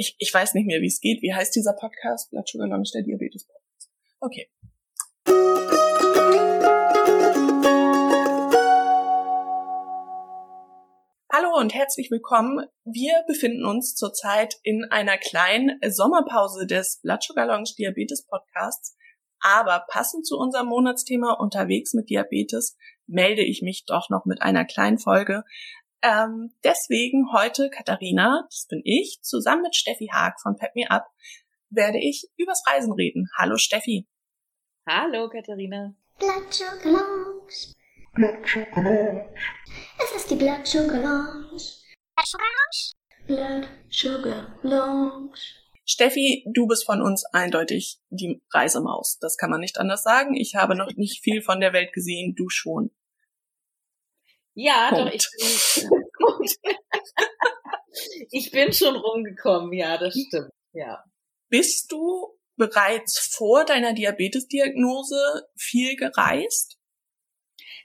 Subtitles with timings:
[0.00, 1.20] Ich, ich weiß nicht mehr, wie es geht.
[1.20, 2.30] Wie heißt dieser Podcast?
[2.30, 3.90] Blood Sugar Lounge, der Diabetes Podcast.
[4.20, 4.48] Okay.
[11.30, 12.64] Hallo und herzlich willkommen.
[12.86, 18.96] Wir befinden uns zurzeit in einer kleinen Sommerpause des Blood Sugar Lounge Diabetes Podcasts.
[19.40, 24.64] Aber passend zu unserem Monatsthema unterwegs mit Diabetes melde ich mich doch noch mit einer
[24.64, 25.44] kleinen Folge.
[26.02, 31.06] Ähm, deswegen heute, Katharina, das bin ich, zusammen mit Steffi Haag von Pep Me Up,
[31.68, 33.28] werde ich übers Reisen reden.
[33.36, 34.08] Hallo Steffi.
[34.88, 35.94] Hallo Katharina.
[36.18, 37.74] Blood Sugar Lounge.
[38.14, 39.34] Blood Sugar Lounge.
[40.02, 41.62] Es ist die Blood Sugar Lounge.
[42.14, 42.96] Blood Sugar Lounge.
[43.26, 45.38] Blood Sugar Lounge.
[45.84, 49.18] Steffi, du bist von uns eindeutig die Reisemaus.
[49.18, 50.34] Das kann man nicht anders sagen.
[50.34, 52.90] Ich habe noch nicht viel von der Welt gesehen, du schon.
[54.62, 55.26] Ja, Punkt.
[56.20, 56.78] doch, ich bin,
[58.30, 61.02] ich bin schon rumgekommen, ja, das stimmt, ja.
[61.48, 66.76] Bist du bereits vor deiner Diabetesdiagnose viel gereist?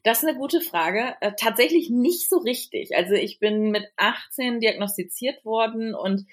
[0.05, 1.15] Das ist eine gute Frage.
[1.19, 2.95] Äh, tatsächlich nicht so richtig.
[2.95, 6.27] Also ich bin mit 18 diagnostiziert worden und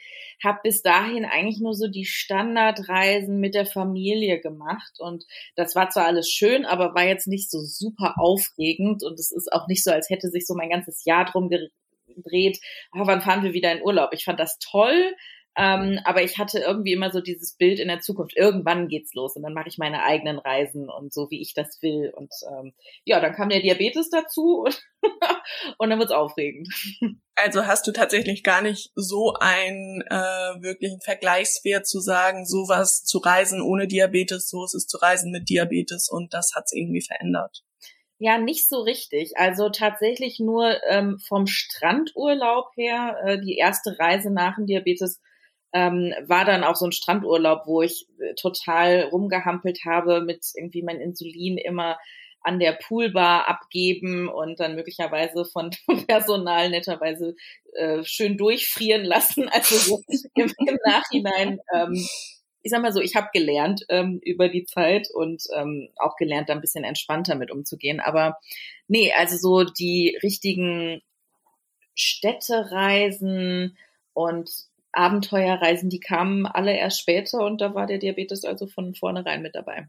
[0.44, 4.98] habe bis dahin eigentlich nur so die Standardreisen mit der Familie gemacht.
[4.98, 5.24] Und
[5.56, 9.02] das war zwar alles schön, aber war jetzt nicht so super aufregend.
[9.02, 12.60] Und es ist auch nicht so, als hätte sich so mein ganzes Jahr drum gedreht,
[12.94, 14.10] oh, wann fahren wir wieder in Urlaub.
[14.12, 15.14] Ich fand das toll,
[15.56, 18.36] ähm, aber ich hatte irgendwie immer so dieses Bild in der Zukunft.
[18.36, 21.80] Irgendwann geht's los und dann mache ich meine eigenen Reisen und so, wie ich das
[21.82, 22.10] will.
[22.16, 22.72] Und ähm,
[23.04, 24.82] ja, dann kam der Diabetes dazu und,
[25.78, 26.68] und dann wird's aufregend.
[27.34, 33.18] Also hast du tatsächlich gar nicht so einen äh, wirklichen Vergleichswert zu sagen, sowas zu
[33.18, 37.62] reisen ohne Diabetes, so ist es zu reisen mit Diabetes und das hat's irgendwie verändert.
[38.18, 39.36] Ja, nicht so richtig.
[39.36, 45.20] Also tatsächlich nur ähm, vom Strandurlaub her, äh, die erste Reise nach dem Diabetes
[45.72, 50.82] ähm, war dann auch so ein Strandurlaub, wo ich äh, total rumgehampelt habe mit irgendwie
[50.82, 51.98] mein Insulin immer
[52.42, 55.70] an der Poolbar abgeben und dann möglicherweise von
[56.06, 57.34] Personal netterweise
[57.74, 59.48] äh, schön durchfrieren lassen.
[59.48, 60.02] Also so
[60.34, 61.94] im, im Nachhinein, ähm,
[62.64, 66.48] ich sag mal so, ich habe gelernt ähm, über die Zeit und ähm, auch gelernt,
[66.48, 68.00] da ein bisschen entspannter mit umzugehen.
[68.00, 68.38] Aber
[68.88, 71.02] nee, also so die richtigen
[71.94, 73.76] Städtereisen
[74.14, 74.50] und
[74.92, 79.54] Abenteuerreisen, die kamen alle erst später und da war der Diabetes also von vornherein mit
[79.54, 79.88] dabei.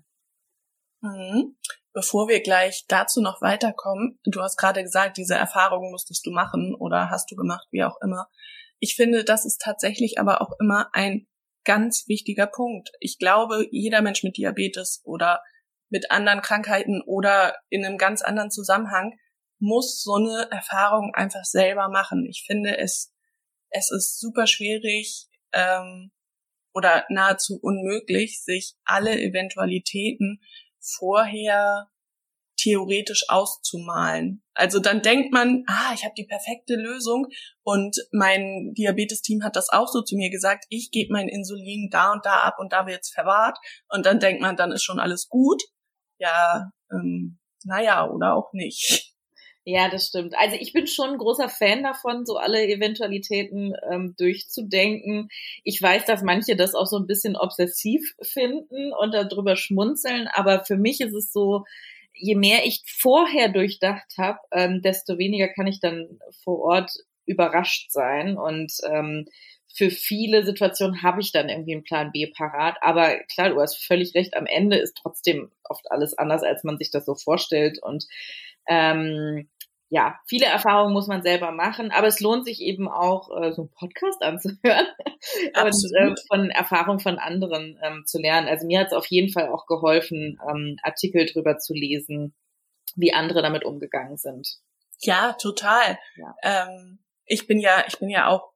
[1.01, 1.57] Mhm.
[1.93, 6.73] Bevor wir gleich dazu noch weiterkommen, du hast gerade gesagt, diese Erfahrung musstest du machen
[6.73, 8.29] oder hast du gemacht, wie auch immer.
[8.79, 11.27] Ich finde, das ist tatsächlich aber auch immer ein
[11.65, 12.91] ganz wichtiger Punkt.
[12.99, 15.41] Ich glaube, jeder Mensch mit Diabetes oder
[15.89, 19.13] mit anderen Krankheiten oder in einem ganz anderen Zusammenhang
[19.59, 22.25] muss so eine Erfahrung einfach selber machen.
[22.27, 23.12] Ich finde, es
[23.73, 26.11] es ist super schwierig ähm,
[26.73, 30.39] oder nahezu unmöglich, sich alle Eventualitäten
[30.79, 31.89] vorher
[32.55, 34.43] theoretisch auszumalen.
[34.53, 37.27] Also dann denkt man, ah, ich habe die perfekte Lösung
[37.63, 42.13] und mein Diabetes-Team hat das auch so zu mir gesagt, ich gebe mein Insulin da
[42.13, 43.57] und da ab und da wird's verwahrt
[43.89, 45.61] und dann denkt man, dann ist schon alles gut.
[46.19, 49.12] Ja, ähm, naja, oder auch nicht.
[49.65, 50.33] Ja, das stimmt.
[50.37, 55.29] Also ich bin schon ein großer Fan davon, so alle Eventualitäten ähm, durchzudenken.
[55.63, 60.65] Ich weiß, dass manche das auch so ein bisschen obsessiv finden und darüber schmunzeln, aber
[60.65, 61.63] für mich ist es so,
[62.13, 66.91] je mehr ich vorher durchdacht habe, ähm, desto weniger kann ich dann vor Ort
[67.25, 69.25] überrascht sein und ähm,
[69.75, 72.77] für viele Situationen habe ich dann irgendwie einen Plan B parat.
[72.81, 76.77] Aber klar, du hast völlig recht, am Ende ist trotzdem oft alles anders, als man
[76.77, 77.79] sich das so vorstellt.
[77.81, 78.05] Und
[78.67, 79.49] ähm,
[79.89, 83.63] ja, viele Erfahrungen muss man selber machen, aber es lohnt sich eben auch, äh, so
[83.63, 84.87] einen Podcast anzuhören
[85.63, 88.47] und äh, von Erfahrungen von anderen ähm, zu lernen.
[88.47, 92.33] Also mir hat es auf jeden Fall auch geholfen, ähm, Artikel drüber zu lesen,
[92.95, 94.57] wie andere damit umgegangen sind.
[94.99, 95.99] Ja, total.
[96.15, 96.35] Ja.
[96.43, 98.52] Ähm, ich bin ja, ich bin ja auch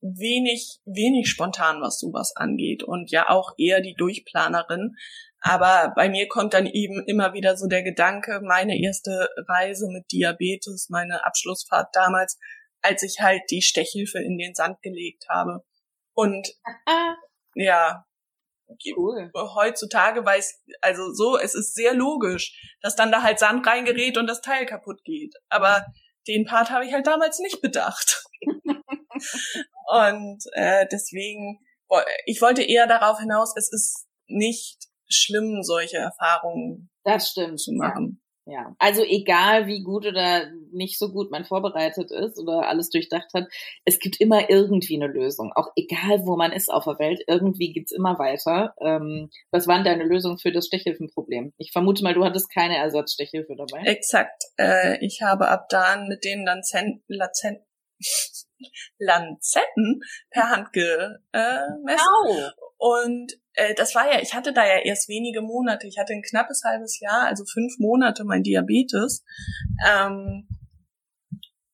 [0.00, 4.96] wenig, wenig spontan, was sowas angeht und ja auch eher die Durchplanerin.
[5.40, 10.10] Aber bei mir kommt dann eben immer wieder so der Gedanke, meine erste Reise mit
[10.10, 12.38] Diabetes, meine Abschlussfahrt damals,
[12.82, 15.64] als ich halt die Stechhilfe in den Sand gelegt habe.
[16.14, 16.48] Und
[17.54, 18.04] ja,
[18.96, 19.30] cool.
[19.34, 24.26] heutzutage weiß, also so, es ist sehr logisch, dass dann da halt Sand reingerät und
[24.26, 25.34] das Teil kaputt geht.
[25.48, 25.86] Aber
[26.26, 28.24] den Part habe ich halt damals nicht bedacht.
[29.88, 31.60] und äh, deswegen,
[32.24, 34.78] ich wollte eher darauf hinaus, es ist nicht
[35.08, 38.20] schlimm, solche Erfahrungen das stimmt, zu machen.
[38.48, 43.26] Ja, also egal wie gut oder nicht so gut man vorbereitet ist oder alles durchdacht
[43.34, 43.48] hat,
[43.84, 45.50] es gibt immer irgendwie eine Lösung.
[45.56, 48.72] Auch egal, wo man ist auf der Welt, irgendwie gibt's immer weiter.
[48.80, 51.54] Ähm, was waren deine Lösungen für das Stechhilfenproblem?
[51.58, 53.84] Ich vermute mal, du hattest keine Ersatzstechhilfe dabei.
[53.84, 54.44] Exakt.
[54.58, 57.58] Äh, ich habe ab dann mit denen Lanzen Lazen
[58.98, 60.00] Lanzetten
[60.30, 61.18] per Hand gemessen.
[61.98, 62.50] Au.
[62.78, 65.86] Und äh, das war ja, ich hatte da ja erst wenige Monate.
[65.86, 69.24] Ich hatte ein knappes halbes Jahr, also fünf Monate mein Diabetes.
[69.88, 70.48] Ähm,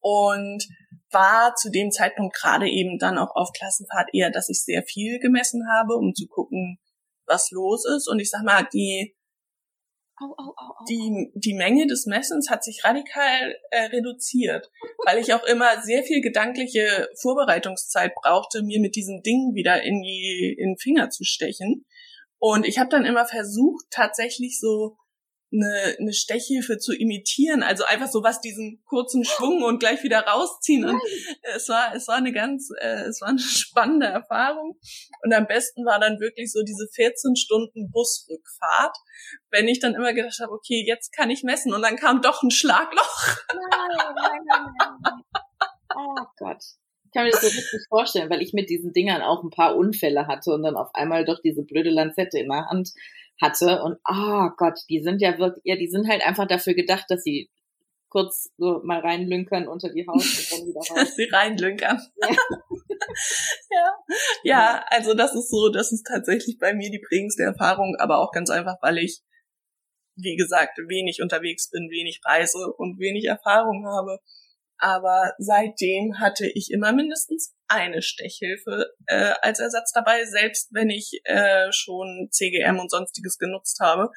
[0.00, 0.64] und
[1.11, 5.19] war zu dem Zeitpunkt gerade eben dann auch auf Klassenfahrt eher, dass ich sehr viel
[5.19, 6.79] gemessen habe, um zu gucken,
[7.26, 8.08] was los ist.
[8.08, 9.14] Und ich sag mal, die
[10.23, 14.71] Au, au, au, die, die Menge des Messens hat sich radikal äh, reduziert,
[15.05, 20.01] weil ich auch immer sehr viel gedankliche Vorbereitungszeit brauchte, mir mit diesen Dingen wieder in
[20.03, 21.87] die in den Finger zu stechen.
[22.39, 24.97] Und ich habe dann immer versucht, tatsächlich so
[25.53, 30.21] eine, eine Stechhilfe zu imitieren, also einfach so was diesen kurzen Schwung und gleich wieder
[30.21, 31.01] rausziehen und
[31.55, 34.79] es war es war eine ganz äh, es war eine spannende Erfahrung
[35.23, 38.97] und am besten war dann wirklich so diese 14 Stunden Busrückfahrt,
[39.51, 42.43] wenn ich dann immer gedacht habe, okay, jetzt kann ich messen und dann kam doch
[42.43, 43.37] ein Schlagloch.
[43.53, 45.23] Nein, nein, nein.
[45.95, 46.63] Oh Gott.
[47.05, 49.77] Ich kann mir das so richtig vorstellen, weil ich mit diesen Dingern auch ein paar
[49.77, 52.93] Unfälle hatte und dann auf einmal doch diese blöde Lanzette in der Hand
[53.43, 53.83] hatte.
[53.83, 57.23] Und oh Gott, die sind ja wirklich, ja, die sind halt einfach dafür gedacht, dass
[57.23, 57.50] sie
[58.09, 60.93] kurz so mal reinlünkern unter die Haut und dann wieder raus.
[60.94, 61.99] Dass sie reinlünkern.
[62.21, 62.29] Ja.
[63.71, 63.94] ja.
[64.44, 68.31] ja, also das ist so, das ist tatsächlich bei mir die prägendste Erfahrung, aber auch
[68.33, 69.23] ganz einfach, weil ich,
[70.17, 74.19] wie gesagt, wenig unterwegs bin, wenig reise und wenig Erfahrung habe.
[74.82, 81.20] Aber seitdem hatte ich immer mindestens eine Stechhilfe äh, als Ersatz dabei, selbst wenn ich
[81.23, 84.11] äh, schon CGM und sonstiges genutzt habe.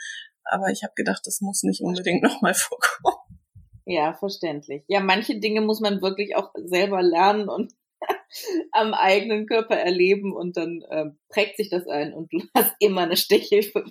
[0.44, 3.40] Aber ich habe gedacht, das muss nicht unbedingt nochmal vorkommen.
[3.86, 4.84] Ja, verständlich.
[4.88, 7.72] Ja, manche Dinge muss man wirklich auch selber lernen und
[8.72, 13.02] am eigenen Körper erleben und dann äh, prägt sich das ein und du hast immer
[13.02, 13.86] eine Stechhilfe.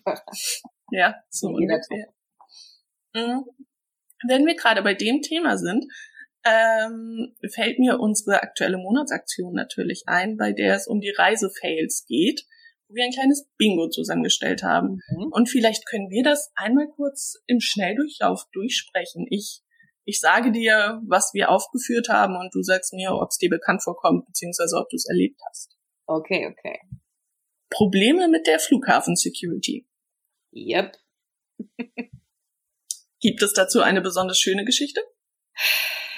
[0.90, 2.12] ja, so ungefähr.
[3.14, 3.44] Mhm.
[4.26, 5.84] Wenn wir gerade bei dem Thema sind,
[6.44, 12.44] ähm, fällt mir unsere aktuelle Monatsaktion natürlich ein, bei der es um die Reisefails geht,
[12.88, 15.00] wo wir ein kleines Bingo zusammengestellt haben.
[15.08, 15.28] Mhm.
[15.32, 19.26] Und vielleicht können wir das einmal kurz im Schnelldurchlauf durchsprechen.
[19.30, 19.62] Ich,
[20.04, 23.82] ich sage dir, was wir aufgeführt haben und du sagst mir, ob es dir bekannt
[23.82, 25.76] vorkommt, beziehungsweise ob du es erlebt hast.
[26.06, 26.78] Okay, okay.
[27.70, 29.88] Probleme mit der Flughafen-Security.
[30.54, 30.96] Yep.
[33.20, 35.00] Gibt es dazu eine besonders schöne Geschichte?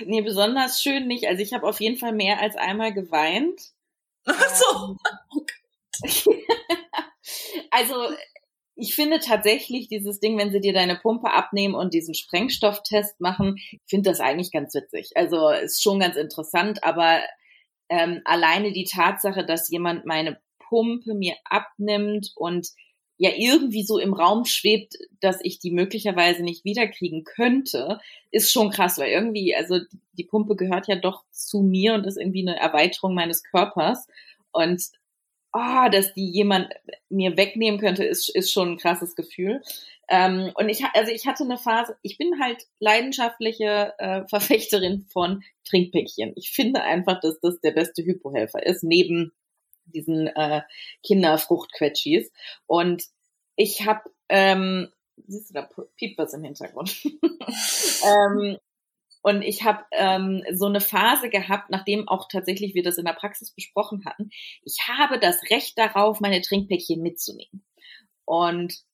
[0.05, 1.27] Nee, besonders schön nicht.
[1.27, 3.73] Also ich habe auf jeden Fall mehr als einmal geweint.
[4.25, 4.97] Ach so.
[6.05, 6.43] Ähm,
[7.71, 7.95] also
[8.77, 13.57] ich finde tatsächlich dieses Ding, wenn sie dir deine Pumpe abnehmen und diesen Sprengstofftest machen,
[13.57, 15.13] ich finde das eigentlich ganz witzig.
[15.15, 17.23] Also ist schon ganz interessant, aber
[17.89, 22.69] ähm, alleine die Tatsache, dass jemand meine Pumpe mir abnimmt und
[23.19, 27.99] ja irgendwie so im Raum schwebt, dass ich die möglicherweise nicht wiederkriegen könnte,
[28.31, 29.79] ist schon krass, weil irgendwie, also
[30.13, 34.07] die Pumpe gehört ja doch zu mir und ist irgendwie eine Erweiterung meines Körpers.
[34.53, 34.83] Und
[35.53, 36.69] oh, dass die jemand
[37.09, 39.63] mir wegnehmen könnte, ist, ist schon ein krasses Gefühl.
[40.09, 45.43] Ähm, und ich, also ich hatte eine Phase, ich bin halt leidenschaftliche äh, Verfechterin von
[45.65, 46.33] Trinkpäckchen.
[46.37, 49.33] Ich finde einfach, dass das der beste Hypohelfer ist, neben
[49.87, 50.63] diesen äh,
[51.05, 52.31] Kinderfruchtquetschis.
[52.67, 53.05] Und
[53.57, 54.89] ich habe, ähm,
[55.27, 57.05] siehst du, da piept was im Hintergrund.
[58.05, 58.59] ähm,
[59.23, 63.13] und ich habe ähm, so eine Phase gehabt, nachdem auch tatsächlich wir das in der
[63.13, 64.31] Praxis besprochen hatten.
[64.63, 67.65] Ich habe das Recht darauf, meine Trinkpäckchen mitzunehmen.
[68.25, 68.86] Und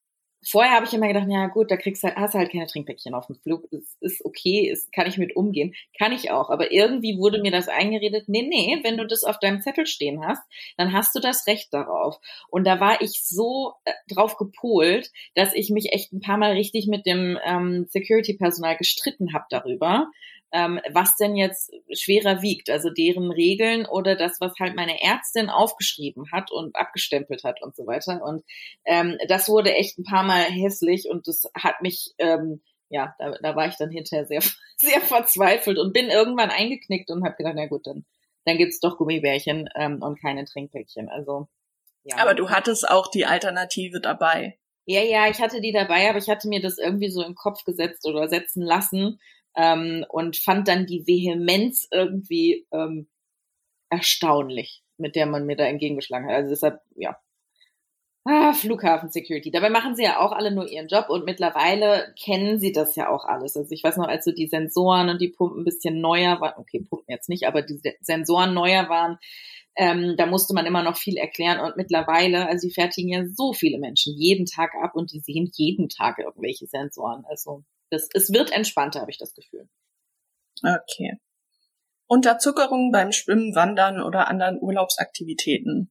[0.45, 3.15] vorher habe ich immer gedacht, ja gut, da kriegst halt, hast du halt keine Trinkpäckchen
[3.15, 3.69] auf dem Flug.
[3.71, 5.75] Das ist okay, ist, kann ich mit umgehen.
[5.99, 6.51] Kann ich auch.
[6.51, 10.25] Aber irgendwie wurde mir das eingeredet, nee, nee, wenn du das auf deinem Zettel stehen
[10.27, 10.43] hast,
[10.77, 12.19] dann hast du das Recht darauf.
[12.49, 16.53] Und da war ich so äh, drauf gepolt, dass ich mich echt ein paar Mal
[16.53, 20.09] richtig mit dem ähm, Security-Personal gestritten habe darüber,
[20.52, 25.49] ähm, was denn jetzt schwerer wiegt, also deren Regeln oder das, was halt meine Ärztin
[25.49, 28.23] aufgeschrieben hat und abgestempelt hat und so weiter.
[28.23, 28.44] Und
[28.85, 33.32] ähm, das wurde echt ein paar Mal hässlich und das hat mich, ähm, ja, da,
[33.42, 34.42] da war ich dann hinterher sehr,
[34.76, 38.04] sehr verzweifelt und bin irgendwann eingeknickt und habe gedacht, na gut, dann,
[38.44, 41.09] dann gibt's doch Gummibärchen ähm, und keine Trinkpäckchen.
[41.09, 41.49] Also
[42.04, 42.16] ja.
[42.18, 44.59] Aber du hattest auch die Alternative dabei.
[44.85, 47.64] Ja, ja, ich hatte die dabei, aber ich hatte mir das irgendwie so im Kopf
[47.64, 49.21] gesetzt oder setzen lassen,
[49.56, 53.09] ähm, und fand dann die Vehemenz irgendwie ähm,
[53.90, 56.37] erstaunlich, mit der man mir da entgegengeschlagen hat.
[56.37, 57.18] Also deshalb, ja,
[58.25, 59.50] Ah, Flughafen Security.
[59.50, 63.09] Dabei machen sie ja auch alle nur ihren Job und mittlerweile kennen sie das ja
[63.09, 63.56] auch alles.
[63.56, 66.54] Also ich weiß noch, als so die Sensoren und die Pumpen ein bisschen neuer waren,
[66.56, 69.18] okay, Pumpen jetzt nicht, aber die Sensoren neuer waren,
[69.75, 73.52] ähm, da musste man immer noch viel erklären und mittlerweile, also sie fertigen ja so
[73.52, 77.25] viele Menschen jeden Tag ab und die sehen jeden Tag irgendwelche Sensoren.
[77.28, 79.69] Also das, es wird entspannter, habe ich das Gefühl.
[80.63, 81.19] Okay.
[82.07, 85.91] Unterzuckerung beim Schwimmen, Wandern oder anderen Urlaubsaktivitäten?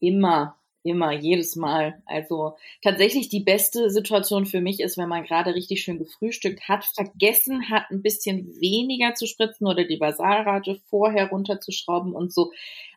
[0.00, 0.58] Immer.
[0.86, 2.02] Immer, jedes Mal.
[2.04, 6.84] Also tatsächlich die beste Situation für mich ist, wenn man gerade richtig schön gefrühstückt hat,
[6.84, 12.52] vergessen hat, ein bisschen weniger zu spritzen oder die Basalrate vorher runterzuschrauben und so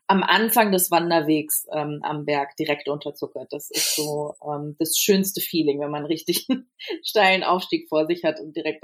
[0.07, 3.51] am Anfang des Wanderwegs ähm, am Berg direkt unterzuckert.
[3.51, 6.47] Das ist so ähm, das schönste Feeling, wenn man richtig
[7.03, 8.83] steilen Aufstieg vor sich hat und direkt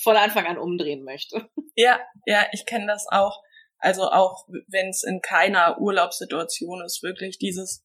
[0.00, 1.48] von Anfang an umdrehen möchte.
[1.74, 3.42] Ja, ja, ich kenne das auch.
[3.78, 7.84] Also auch wenn es in keiner Urlaubssituation ist, wirklich dieses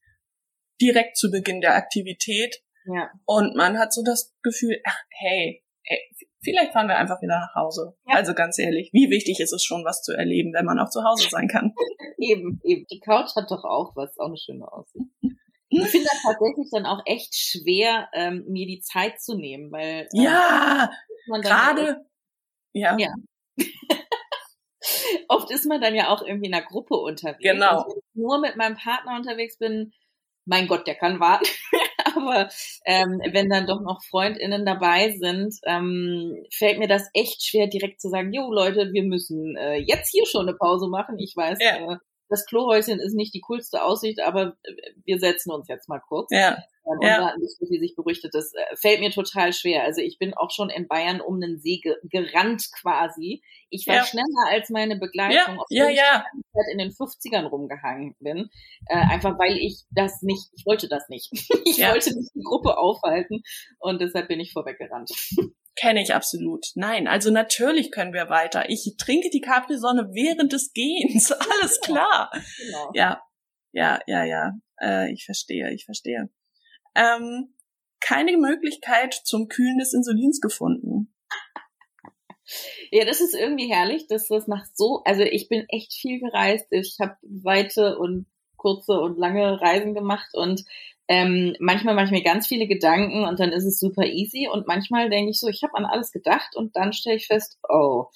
[0.79, 2.62] direkt zu Beginn der Aktivität.
[2.86, 3.10] Ja.
[3.25, 6.00] Und man hat so das Gefühl, ach, hey, hey
[6.41, 7.96] vielleicht fahren wir einfach wieder nach Hause.
[8.08, 8.15] Ja.
[8.15, 11.03] Also ganz ehrlich, wie wichtig ist es schon, was zu erleben, wenn man auch zu
[11.03, 11.74] Hause sein kann?
[12.17, 12.86] eben, eben.
[12.91, 15.06] Die Couch hat doch auch was, auch eine schöne Aussicht.
[15.70, 20.08] Ich finde das tatsächlich dann auch echt schwer, ähm, mir die Zeit zu nehmen, weil
[20.13, 20.89] ähm, ja,
[21.41, 22.06] gerade
[22.74, 22.98] ja.
[22.98, 23.13] ja.
[25.27, 27.41] Oft ist man dann ja auch irgendwie in einer Gruppe unterwegs.
[27.41, 27.86] Genau.
[27.86, 29.91] wenn ich nur mit meinem Partner unterwegs bin,
[30.46, 31.46] mein Gott, der kann warten.
[32.17, 32.50] Aber
[32.86, 38.01] ähm, wenn dann doch noch FreundInnen dabei sind, ähm, fällt mir das echt schwer, direkt
[38.01, 41.17] zu sagen, jo Leute, wir müssen äh, jetzt hier schon eine Pause machen.
[41.19, 41.93] Ich weiß, ja.
[41.93, 41.97] äh,
[42.29, 44.57] das Klohäuschen ist nicht die coolste Aussicht, aber
[45.05, 46.29] wir setzen uns jetzt mal kurz.
[46.31, 46.57] Ja.
[46.84, 47.34] Und ja.
[47.38, 48.34] bis sie sich berüchtet.
[48.34, 49.84] Das äh, fällt mir total schwer.
[49.84, 53.41] Also ich bin auch schon in Bayern um den See gerannt quasi.
[53.69, 54.03] Ich war ja.
[54.05, 55.89] schneller als meine Begleitung, ja.
[55.89, 56.25] ja, ja.
[56.34, 58.50] ich in den 50ern rumgehangen bin.
[58.86, 61.29] Äh, einfach weil ich das nicht, ich wollte das nicht.
[61.65, 61.91] ich ja.
[61.91, 63.41] wollte nicht die Gruppe aufhalten
[63.79, 65.12] und deshalb bin ich vorweggerannt.
[65.79, 66.65] Kenne ich absolut.
[66.75, 68.69] Nein, also natürlich können wir weiter.
[68.69, 71.31] Ich trinke die Capri-Sonne während des Gehens.
[71.62, 72.31] Alles klar.
[72.34, 72.91] Genau.
[72.93, 73.22] Ja,
[73.72, 74.51] ja, ja, ja.
[74.81, 76.29] Äh, ich verstehe, ich verstehe.
[76.96, 77.53] Ähm,
[78.00, 81.13] keine Möglichkeit zum Kühlen des Insulins gefunden.
[82.91, 86.67] Ja, das ist irgendwie herrlich, dass das nach so, also ich bin echt viel gereist.
[86.72, 90.63] Ich habe weite und kurze und lange Reisen gemacht und
[91.08, 94.68] ähm, manchmal mache ich mir ganz viele Gedanken und dann ist es super easy und
[94.68, 98.08] manchmal denke ich so, ich habe an alles gedacht und dann stelle ich fest, oh.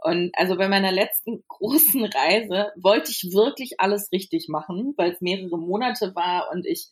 [0.00, 5.20] Und also bei meiner letzten großen Reise wollte ich wirklich alles richtig machen, weil es
[5.20, 6.90] mehrere Monate war und ich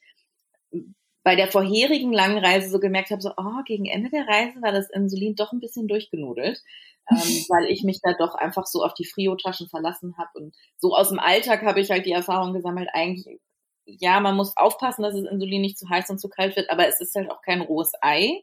[1.22, 4.72] bei der vorherigen langen Reise so gemerkt habe, so, oh, gegen Ende der Reise war
[4.72, 6.62] das Insulin doch ein bisschen durchgenudelt,
[7.10, 10.30] ähm, weil ich mich da doch einfach so auf die Frio-Taschen verlassen habe.
[10.34, 13.40] Und so aus dem Alltag habe ich halt die Erfahrung gesammelt, eigentlich
[13.86, 16.86] ja, man muss aufpassen, dass das Insulin nicht zu heiß und zu kalt wird, aber
[16.86, 18.42] es ist halt auch kein rohes Ei.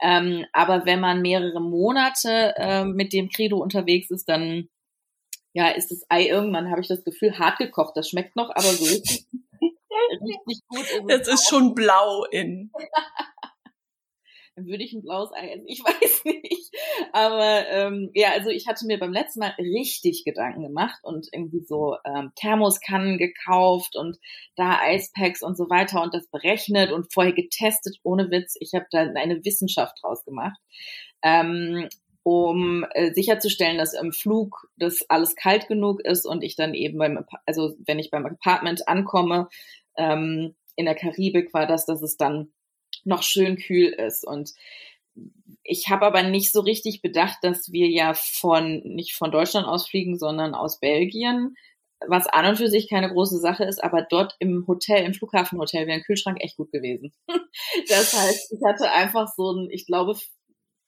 [0.00, 4.68] Ähm, aber wenn man mehrere Monate äh, mit dem Credo unterwegs ist, dann
[5.52, 7.96] ja, ist das Ei irgendwann, habe ich das Gefühl, hart gekocht.
[7.96, 9.26] Das schmeckt noch, aber so richtig,
[10.46, 11.10] richtig gut.
[11.10, 12.70] Es ist schon blau in.
[14.58, 15.66] dann würde ich ein blaues Ei essen.
[15.66, 16.74] Ich weiß nicht.
[17.12, 21.60] Aber ähm, ja, also ich hatte mir beim letzten Mal richtig Gedanken gemacht und irgendwie
[21.60, 24.18] so ähm, Thermoskannen gekauft und
[24.56, 28.56] da Eispacks und so weiter und das berechnet und vorher getestet, ohne Witz.
[28.60, 30.58] Ich habe da eine Wissenschaft draus gemacht.
[31.22, 31.88] Ähm,
[32.24, 36.98] um äh, sicherzustellen, dass im Flug das alles kalt genug ist und ich dann eben
[36.98, 39.48] beim, also wenn ich beim Apartment ankomme,
[39.96, 42.52] ähm, in der Karibik war das, dass es dann
[43.08, 44.24] noch schön kühl ist.
[44.24, 44.52] Und
[45.64, 49.88] ich habe aber nicht so richtig bedacht, dass wir ja von nicht von Deutschland aus
[49.88, 51.56] fliegen, sondern aus Belgien,
[52.06, 55.86] was an und für sich keine große Sache ist, aber dort im Hotel, im Flughafenhotel
[55.86, 57.12] wäre ein Kühlschrank echt gut gewesen.
[57.88, 60.16] das heißt, ich hatte einfach so ein, ich glaube,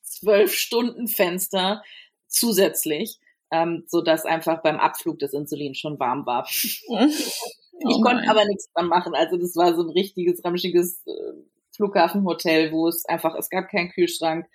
[0.03, 1.83] zwölf Stunden Fenster
[2.29, 3.19] zusätzlich,
[3.51, 6.49] ähm, so dass einfach beim Abflug das Insulin schon warm war.
[7.83, 9.15] Oh ich konnte aber nichts dran machen.
[9.15, 11.33] Also das war so ein richtiges, ramschiges äh,
[11.81, 14.47] Flughafenhotel, wo es einfach, es gab keinen Kühlschrank.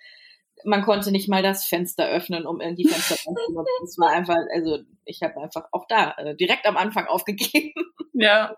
[0.64, 3.84] Man konnte nicht mal das Fenster öffnen, um in die Fenster zu benutzen.
[3.84, 7.72] Es war einfach, also ich habe einfach auch da äh, direkt am Anfang aufgegeben.
[8.18, 8.56] Ja.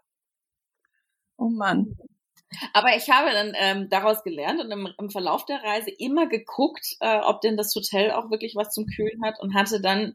[1.36, 1.96] Oh Mann.
[2.72, 6.96] Aber ich habe dann ähm, daraus gelernt und im, im Verlauf der Reise immer geguckt,
[7.00, 10.14] äh, ob denn das Hotel auch wirklich was zum Kühlen hat und hatte dann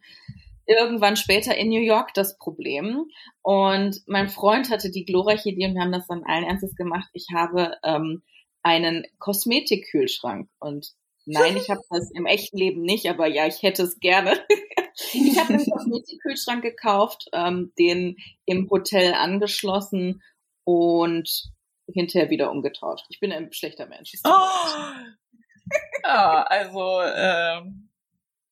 [0.65, 3.05] irgendwann später in New York das Problem.
[3.41, 7.10] Und mein Freund hatte die glorreiche Idee und wir haben das dann allen Ernstes gemacht.
[7.12, 8.24] Ich habe ähm,
[8.63, 10.50] einen Kosmetikkühlschrank.
[10.60, 10.93] Und
[11.25, 14.43] nein, ich habe das im echten Leben nicht, aber ja, ich hätte es gerne.
[15.13, 20.24] ich habe einen Kosmetikkühlschrank gekauft, ähm, den im Hotel angeschlossen
[20.63, 21.51] und
[21.91, 23.05] hinterher wieder umgetauscht.
[23.10, 24.13] Ich bin ein schlechter Mensch.
[24.24, 24.29] Oh.
[26.03, 27.89] ja, also ähm,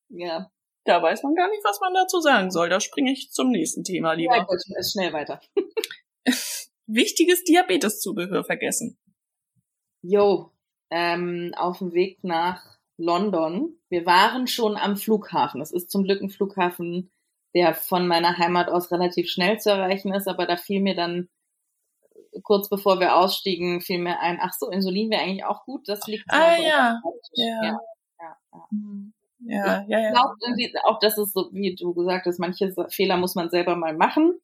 [0.09, 0.51] ja.
[0.83, 2.67] Da weiß man gar nicht, was man dazu sagen soll.
[2.67, 4.35] Da springe ich zum nächsten Thema lieber.
[4.35, 4.59] Ja, gut,
[4.91, 5.39] schnell weiter.
[6.87, 8.97] Wichtiges Diabeteszubehör vergessen.
[10.01, 10.51] Jo,
[10.89, 13.77] ähm, auf dem Weg nach London.
[13.89, 15.61] Wir waren schon am Flughafen.
[15.61, 17.11] Es ist zum Glück ein Flughafen,
[17.53, 21.29] der von meiner Heimat aus relativ schnell zu erreichen ist, aber da fiel mir dann
[22.43, 26.05] kurz bevor wir ausstiegen, fiel mir ein, ach so, Insulin wäre eigentlich auch gut, das
[26.07, 27.01] liegt ah, ja.
[27.33, 27.63] Ja.
[27.63, 27.79] ja.
[28.19, 28.67] Ja, ja.
[28.71, 29.13] Mhm.
[29.43, 30.07] Ja, ja, ja.
[30.07, 33.75] Ich glaube auch, dass es so, wie du gesagt hast, manche Fehler muss man selber
[33.75, 34.39] mal machen.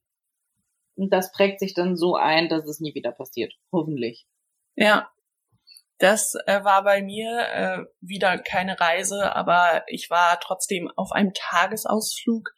[0.95, 3.53] Und das prägt sich dann so ein, dass es nie wieder passiert.
[3.71, 4.25] Hoffentlich.
[4.75, 5.09] Ja.
[5.99, 11.33] Das äh, war bei mir äh, wieder keine Reise, aber ich war trotzdem auf einem
[11.33, 12.51] Tagesausflug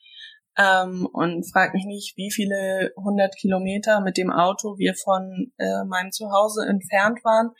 [0.57, 5.85] ähm, und frag mich nicht, wie viele hundert Kilometer mit dem Auto wir von äh,
[5.85, 7.51] meinem Zuhause entfernt waren.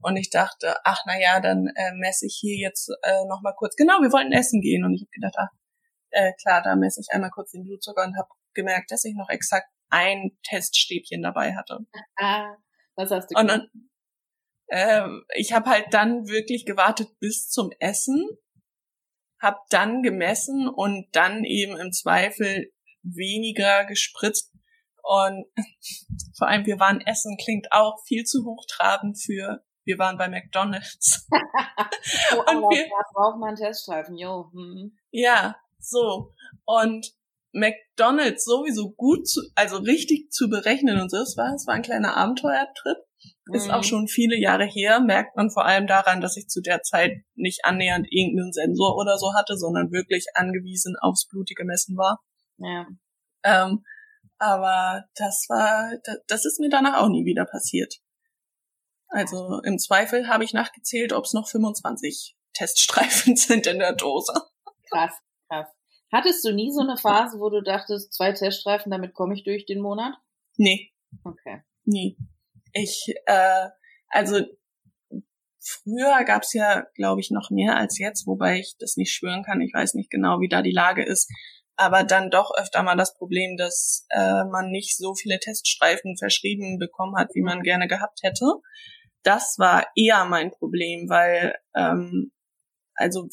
[0.00, 3.54] Und ich dachte, ach na ja, dann äh, messe ich hier jetzt äh, noch mal
[3.54, 3.76] kurz.
[3.76, 5.48] Genau, wir wollten essen gehen und ich habe gedacht, ach,
[6.10, 9.28] äh, klar, da messe ich einmal kurz den Blutzucker und habe gemerkt, dass ich noch
[9.28, 11.80] exakt ein Teststäbchen dabei hatte.
[12.16, 12.54] Ah,
[12.94, 13.68] was hast du Und dann,
[14.68, 18.28] äh, ich habe halt dann wirklich gewartet bis zum Essen,
[19.40, 24.52] habe dann gemessen und dann eben im Zweifel weniger gespritzt.
[25.02, 25.46] Und
[26.36, 31.28] vor allem, wir waren essen, klingt auch viel zu hochtrabend für wir waren bei McDonalds.
[31.32, 31.36] oh,
[32.50, 34.50] und wir da braucht man Teststreifen, jo.
[34.52, 34.98] Hm.
[35.12, 36.34] Ja, so.
[36.64, 37.12] Und
[37.52, 41.18] McDonalds sowieso gut zu, also richtig zu berechnen und so.
[41.18, 42.98] Es war, es war ein kleiner Abenteuertrip.
[43.52, 43.72] Ist mhm.
[43.72, 47.22] auch schon viele Jahre her, merkt man vor allem daran, dass ich zu der Zeit
[47.34, 52.24] nicht annähernd irgendeinen Sensor oder so hatte, sondern wirklich angewiesen aufs blutige Messen war.
[52.58, 52.86] Ja.
[53.44, 53.84] Ähm,
[54.38, 55.92] aber das war,
[56.26, 57.94] das ist mir danach auch nie wieder passiert.
[59.08, 64.32] Also im Zweifel habe ich nachgezählt, ob es noch 25 Teststreifen sind in der Dose.
[64.90, 65.12] Krass,
[65.48, 65.68] krass.
[66.12, 69.66] Hattest du nie so eine Phase, wo du dachtest, zwei Teststreifen, damit komme ich durch
[69.66, 70.14] den Monat?
[70.56, 70.90] Nee.
[71.24, 71.62] Okay.
[71.84, 72.16] Nie.
[72.82, 73.68] Ich, äh,
[74.08, 74.40] also
[75.60, 79.42] früher gab es ja, glaube ich, noch mehr als jetzt, wobei ich das nicht schwören
[79.42, 79.60] kann.
[79.60, 81.30] Ich weiß nicht genau, wie da die Lage ist.
[81.78, 86.78] Aber dann doch öfter mal das Problem, dass äh, man nicht so viele Teststreifen verschrieben
[86.78, 88.60] bekommen hat, wie man gerne gehabt hätte
[89.26, 92.32] das war eher mein Problem, weil ähm,
[92.94, 93.28] also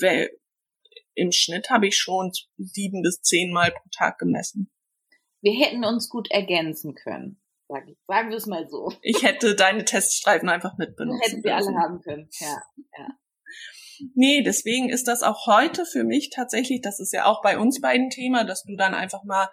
[1.13, 4.71] im Schnitt habe ich schon sieben bis zehn Mal pro Tag gemessen.
[5.41, 7.42] Wir hätten uns gut ergänzen können.
[7.67, 8.91] Sagen, sagen wir es mal so.
[9.01, 12.29] Ich hätte deine Teststreifen einfach mitbenutzen Hätten wir alle haben können.
[12.39, 12.61] Ja,
[12.97, 13.07] ja.
[14.15, 17.79] Nee, deswegen ist das auch heute für mich tatsächlich, das ist ja auch bei uns
[17.79, 19.49] beiden Thema, dass du dann einfach mal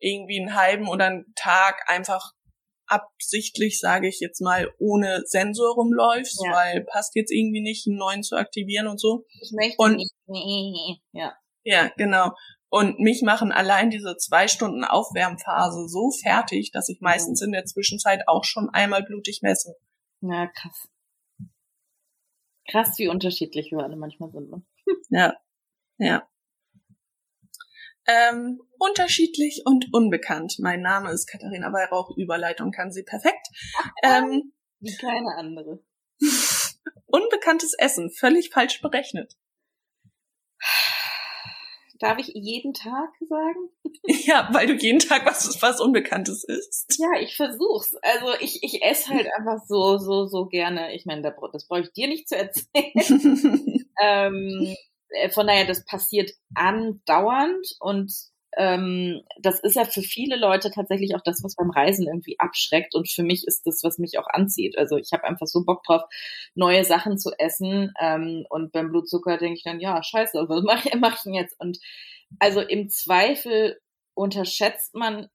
[0.00, 2.32] irgendwie einen halben oder einen Tag einfach
[2.86, 6.52] absichtlich, sage ich jetzt mal, ohne Sensor rumläufst, ja.
[6.52, 9.24] weil passt jetzt irgendwie nicht, einen neuen zu aktivieren und so.
[9.40, 11.00] Ich möchte und, nicht.
[11.12, 11.34] Ja.
[11.62, 12.32] Ja, genau.
[12.70, 17.64] Und mich machen allein diese zwei Stunden Aufwärmphase so fertig, dass ich meistens in der
[17.64, 19.74] Zwischenzeit auch schon einmal blutig messe.
[20.20, 20.88] Ja, krass.
[22.70, 24.50] Krass, wie unterschiedlich wir alle manchmal sind.
[24.50, 24.62] Ne?
[25.10, 25.34] Ja,
[25.98, 26.28] ja.
[28.06, 30.56] Ähm, unterschiedlich und unbekannt.
[30.58, 32.16] Mein Name ist Katharina Weihrauch.
[32.16, 33.48] Überleitung kann sie perfekt.
[34.02, 35.84] Ähm, Wie keine andere.
[37.06, 39.36] unbekanntes Essen, völlig falsch berechnet.
[42.00, 43.68] Darf ich jeden Tag sagen?
[44.24, 46.98] Ja, weil du jeden Tag was, was Unbekanntes isst.
[46.98, 47.94] Ja, ich versuch's.
[48.02, 50.94] Also ich, ich esse halt einfach so, so, so gerne.
[50.94, 52.64] Ich meine, das brauche ich dir nicht zu erzählen.
[54.02, 54.74] ähm,
[55.10, 58.12] äh, von daher, das passiert andauernd und
[58.56, 62.94] ähm, das ist ja für viele Leute tatsächlich auch das, was beim Reisen irgendwie abschreckt.
[62.94, 64.76] Und für mich ist das, was mich auch anzieht.
[64.76, 66.02] Also ich habe einfach so Bock drauf,
[66.54, 67.92] neue Sachen zu essen.
[68.00, 71.58] Ähm, und beim Blutzucker denke ich dann, ja, scheiße, was mache mach ich denn jetzt?
[71.60, 71.78] Und
[72.38, 73.80] also im Zweifel
[74.14, 75.28] unterschätzt man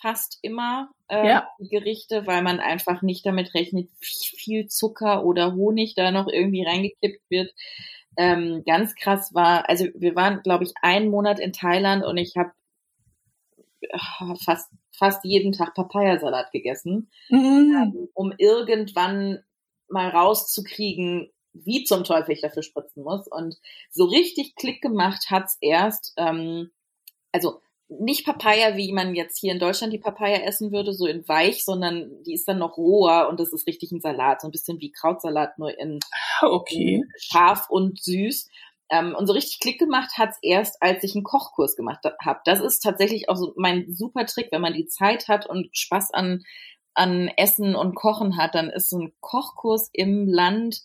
[0.00, 1.48] fast immer äh, ja.
[1.58, 6.28] die Gerichte, weil man einfach nicht damit rechnet, wie viel Zucker oder Honig da noch
[6.28, 7.52] irgendwie reingekippt wird
[8.18, 12.36] ähm, ganz krass war, also wir waren, glaube ich, einen Monat in Thailand und ich
[12.36, 12.50] habe
[13.80, 13.98] äh,
[14.44, 18.08] fast fast jeden Tag Papayasalat gegessen, mhm.
[18.14, 19.38] um irgendwann
[19.88, 23.26] mal rauszukriegen, wie zum Teufel ich dafür spritzen muss.
[23.28, 23.56] Und
[23.90, 26.70] so richtig Klick gemacht hat's erst, ähm,
[27.32, 31.26] also nicht Papaya, wie man jetzt hier in Deutschland die Papaya essen würde, so in
[31.26, 34.52] weich, sondern die ist dann noch roher und das ist richtig ein Salat, so ein
[34.52, 35.98] bisschen wie Krautsalat, nur in,
[36.40, 36.96] ah, okay.
[36.96, 38.48] in scharf und süß.
[38.90, 42.40] Ähm, und so richtig Klick gemacht hat's erst, als ich einen Kochkurs gemacht habe.
[42.44, 46.12] Das ist tatsächlich auch so mein super Trick, wenn man die Zeit hat und Spaß
[46.12, 46.44] an
[46.98, 50.80] an Essen und Kochen hat, dann ist so ein Kochkurs im Land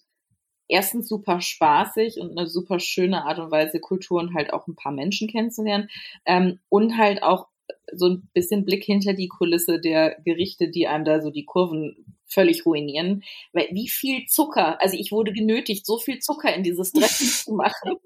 [0.67, 4.76] erstens super spaßig und eine super schöne Art und Weise, Kultur und halt auch ein
[4.76, 5.89] paar Menschen kennenzulernen.
[6.26, 7.47] Ähm, und halt auch
[7.91, 12.17] so ein bisschen Blick hinter die Kulisse der Gerichte, die einem da so die Kurven
[12.28, 13.23] völlig ruinieren.
[13.52, 17.54] Weil wie viel Zucker, also ich wurde genötigt, so viel Zucker in dieses Dressing zu
[17.54, 17.97] machen.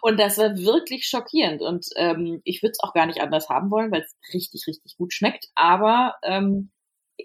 [0.00, 1.62] Und das war wirklich schockierend.
[1.62, 4.96] Und ähm, ich würde es auch gar nicht anders haben wollen, weil es richtig, richtig
[4.96, 5.48] gut schmeckt.
[5.54, 6.70] Aber ähm,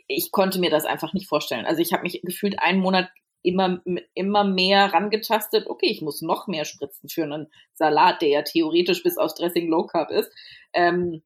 [0.08, 1.66] ich konnte mir das einfach nicht vorstellen.
[1.66, 3.10] Also ich habe mich gefühlt einen Monat
[3.42, 3.82] immer,
[4.14, 9.04] immer mehr rangetastet, okay, ich muss noch mehr spritzen für einen Salat, der ja theoretisch
[9.04, 10.32] bis aufs Dressing Low Carb ist.
[10.74, 11.22] Ähm,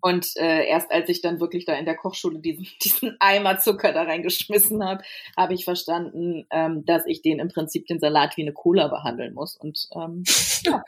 [0.00, 3.92] und äh, erst als ich dann wirklich da in der Kochschule diesen, diesen Eimer Zucker
[3.92, 5.02] da reingeschmissen habe,
[5.36, 9.34] habe ich verstanden, ähm, dass ich den im Prinzip den Salat wie eine Cola behandeln
[9.34, 9.56] muss.
[9.56, 10.24] Und ähm,
[10.64, 10.82] ja.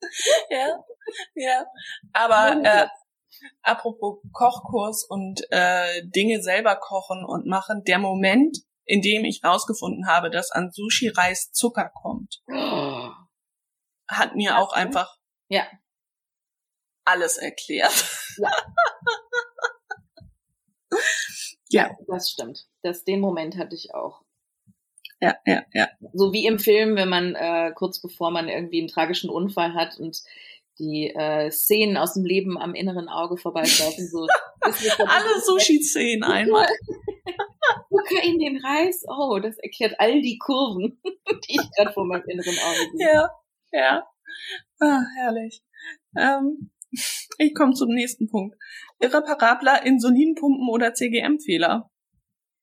[0.50, 0.84] ja,
[1.34, 1.66] ja.
[2.12, 2.86] Aber äh,
[3.62, 10.06] apropos Kochkurs und äh, Dinge selber kochen und machen, der Moment, in dem ich rausgefunden
[10.06, 13.10] habe, dass an Sushi-Reis Zucker kommt, oh.
[14.08, 15.16] hat mir auch einfach
[15.48, 15.66] ja.
[17.04, 18.08] alles erklärt.
[18.38, 18.50] Ja.
[21.68, 21.96] ja.
[22.08, 22.66] Das stimmt.
[22.82, 24.22] Das, den Moment hatte ich auch.
[25.20, 25.88] Ja, ja, ja.
[26.12, 29.96] So wie im Film, wenn man äh, kurz bevor man irgendwie einen tragischen Unfall hat
[30.00, 30.20] und
[30.80, 34.08] die äh, Szenen aus dem Leben am inneren Auge vorbeilaufen.
[34.08, 34.26] So,
[34.60, 36.66] Alle Sushi-Szenen einmal.
[37.92, 39.04] Zucker in den Reis.
[39.06, 43.06] Oh, das erklärt all die Kurven, die ich gerade vor meinem inneren Auge sehe.
[43.06, 43.30] Ja,
[43.72, 44.06] ja.
[44.80, 45.62] Ah, herrlich.
[46.16, 46.70] Ähm,
[47.38, 48.56] ich komme zum nächsten Punkt.
[48.98, 51.90] Irreparabler Insulinpumpen oder CGM-Fehler?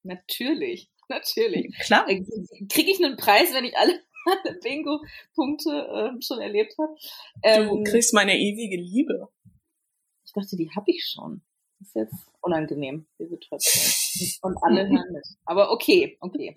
[0.04, 1.76] Natürlich, natürlich.
[1.80, 2.10] Klar.
[2.10, 2.24] Äh,
[2.70, 4.02] Kriege ich einen Preis, wenn ich alle
[4.64, 6.96] Bingo-Punkte äh, schon erlebt habe?
[7.44, 9.30] Ähm, du kriegst meine ewige Liebe.
[10.26, 11.42] Ich dachte, die habe ich schon.
[11.80, 14.40] Das ist jetzt unangenehm, die Situation.
[14.42, 15.26] Und alle hören mit.
[15.46, 16.54] Aber okay, okay.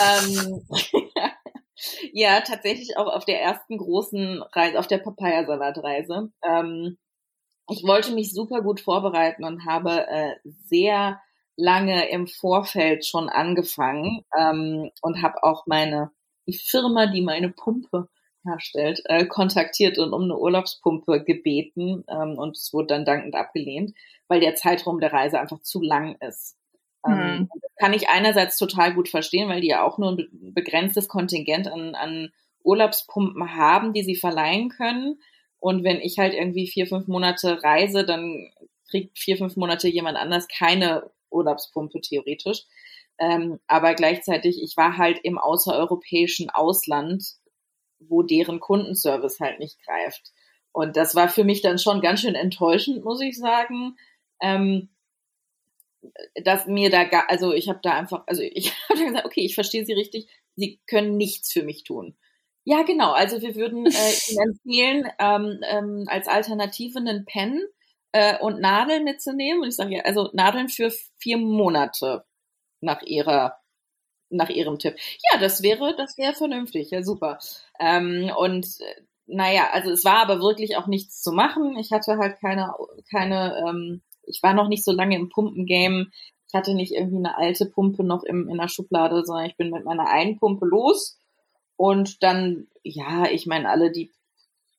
[0.00, 0.66] ähm,
[2.12, 6.30] ja, tatsächlich auch auf der ersten großen Reise, auf der Papayasalatreise.
[6.44, 6.98] Ähm,
[7.70, 11.20] ich wollte mich super gut vorbereiten und habe äh, sehr
[11.56, 16.10] lange im Vorfeld schon angefangen ähm, und habe auch meine
[16.46, 18.08] die Firma, die meine Pumpe
[18.44, 23.92] herstellt, äh, kontaktiert und um eine Urlaubspumpe gebeten ähm, und es wurde dann dankend abgelehnt,
[24.28, 26.56] weil der Zeitraum der Reise einfach zu lang ist.
[27.06, 27.48] Ähm, mhm.
[27.78, 31.94] kann ich einerseits total gut verstehen, weil die ja auch nur ein begrenztes Kontingent an,
[31.94, 32.32] an
[32.64, 35.20] Urlaubspumpen haben, die sie verleihen können.
[35.60, 38.50] Und wenn ich halt irgendwie vier, fünf Monate reise, dann
[38.90, 42.64] kriegt vier, fünf Monate jemand anders keine Urlaubspumpe theoretisch.
[43.18, 47.24] Ähm, aber gleichzeitig, ich war halt im außereuropäischen Ausland,
[47.98, 50.32] wo deren Kundenservice halt nicht greift.
[50.72, 53.96] Und das war für mich dann schon ganz schön enttäuschend, muss ich sagen.
[54.40, 54.88] Ähm,
[56.42, 59.54] dass mir da gar, also ich habe da einfach, also ich habe gesagt, okay, ich
[59.54, 62.16] verstehe Sie richtig, Sie können nichts für mich tun.
[62.64, 63.12] Ja, genau.
[63.12, 63.90] Also wir würden äh,
[64.30, 67.62] Ihnen empfehlen, ähm, ähm, als Alternative einen Pen
[68.12, 69.62] äh, und Nadeln mitzunehmen.
[69.62, 72.24] Und ich sage ja, also Nadeln für vier Monate
[72.80, 73.58] nach ihrer
[74.30, 74.96] nach ihrem Tipp.
[75.32, 77.38] Ja, das wäre, das wäre vernünftig, ja super.
[77.80, 81.76] Ähm, und äh, naja, also es war aber wirklich auch nichts zu machen.
[81.78, 82.74] Ich hatte halt keine,
[83.10, 86.06] keine, ähm, ich war noch nicht so lange im Pumpengame.
[86.48, 89.70] Ich hatte nicht irgendwie eine alte Pumpe noch im, in der Schublade, sondern ich bin
[89.70, 91.18] mit meiner einen Pumpe los.
[91.76, 94.10] Und dann, ja, ich meine, alle, die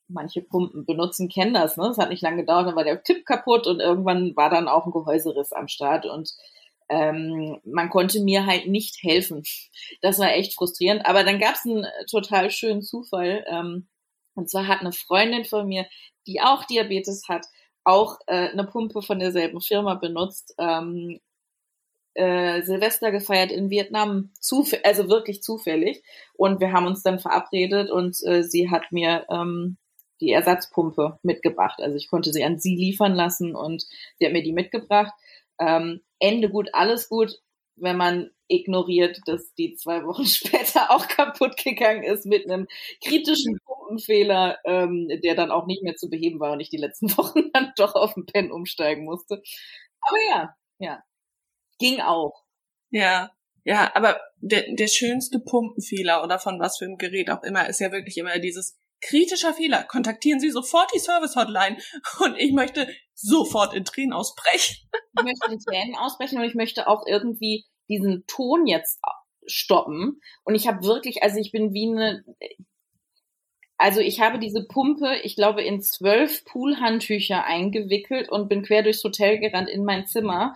[0.08, 1.88] manche Pumpen benutzen, kennen das, ne?
[1.88, 4.86] Es hat nicht lange gedauert, dann war der Tipp kaputt und irgendwann war dann auch
[4.86, 6.34] ein Gehäuseriss am Start und
[6.90, 9.44] ähm, man konnte mir halt nicht helfen.
[10.02, 11.06] Das war echt frustrierend.
[11.06, 13.46] Aber dann gab es einen total schönen Zufall.
[13.48, 13.88] Ähm,
[14.34, 15.86] und zwar hat eine Freundin von mir,
[16.26, 17.46] die auch Diabetes hat,
[17.90, 20.54] auch äh, eine Pumpe von derselben Firma benutzt.
[20.58, 21.20] Ähm,
[22.14, 24.32] äh, Silvester gefeiert in Vietnam,
[24.84, 26.04] also wirklich zufällig.
[26.34, 29.78] Und wir haben uns dann verabredet und äh, sie hat mir ähm,
[30.22, 31.80] die Ersatzpumpe mitgebracht.
[31.82, 33.86] Also ich konnte sie an sie liefern lassen und
[34.18, 35.14] sie hat mir die mitgebracht.
[35.60, 37.40] Ähm, Ende gut, alles gut,
[37.76, 42.68] wenn man ignoriert, dass die zwei Wochen später auch kaputt gegangen ist mit einem
[43.04, 47.10] kritischen Pumpenfehler, ähm, der dann auch nicht mehr zu beheben war und ich die letzten
[47.18, 49.42] Wochen dann doch auf den Pen umsteigen musste.
[50.02, 51.04] Aber ja, ja,
[51.80, 52.44] ging auch.
[52.92, 53.32] Ja,
[53.66, 57.80] ja, aber der, der schönste Pumpenfehler oder von was für einem Gerät auch immer ist
[57.80, 59.84] ja wirklich immer dieses kritischer Fehler.
[59.84, 61.78] Kontaktieren Sie sofort die Service Hotline
[62.20, 64.78] und ich möchte sofort in Tränen ausbrechen.
[65.18, 69.00] Ich möchte in Tränen ausbrechen und ich möchte auch irgendwie diesen Ton jetzt
[69.46, 70.20] stoppen.
[70.44, 72.24] Und ich habe wirklich, also ich bin wie eine,
[73.80, 79.04] also ich habe diese Pumpe, ich glaube, in zwölf Poolhandtücher eingewickelt und bin quer durchs
[79.04, 80.54] Hotel gerannt in mein Zimmer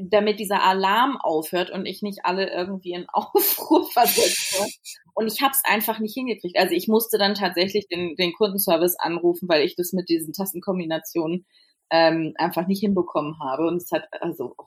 [0.00, 4.66] damit dieser Alarm aufhört und ich nicht alle irgendwie in Aufruhr versetze.
[5.14, 6.58] Und ich habe es einfach nicht hingekriegt.
[6.58, 11.46] Also ich musste dann tatsächlich den, den Kundenservice anrufen, weil ich das mit diesen Tastenkombinationen
[11.90, 13.66] ähm, einfach nicht hinbekommen habe.
[13.66, 14.64] Und es hat, also, oh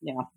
[0.00, 0.30] ja.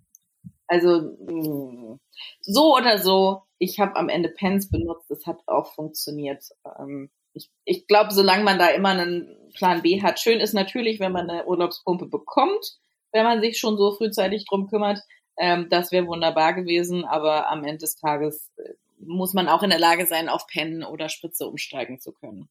[0.68, 2.00] Also mh,
[2.42, 6.44] so oder so, ich habe am Ende Pens benutzt, es hat auch funktioniert.
[6.80, 11.00] Ähm, ich, ich glaube, solange man da immer einen Plan B hat, schön ist natürlich,
[11.00, 12.78] wenn man eine Urlaubspumpe bekommt,
[13.12, 15.02] wenn man sich schon so frühzeitig drum kümmert.
[15.38, 19.70] Ähm, das wäre wunderbar gewesen, aber am Ende des Tages äh, muss man auch in
[19.70, 22.50] der Lage sein, auf Pennen oder Spritze umsteigen zu können.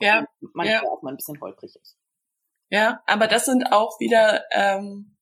[0.00, 0.26] Ja.
[0.40, 0.90] Manchmal ja.
[0.90, 1.96] auch mal ein bisschen holprig ist.
[2.70, 5.13] Ja, aber das sind auch wieder, ähm,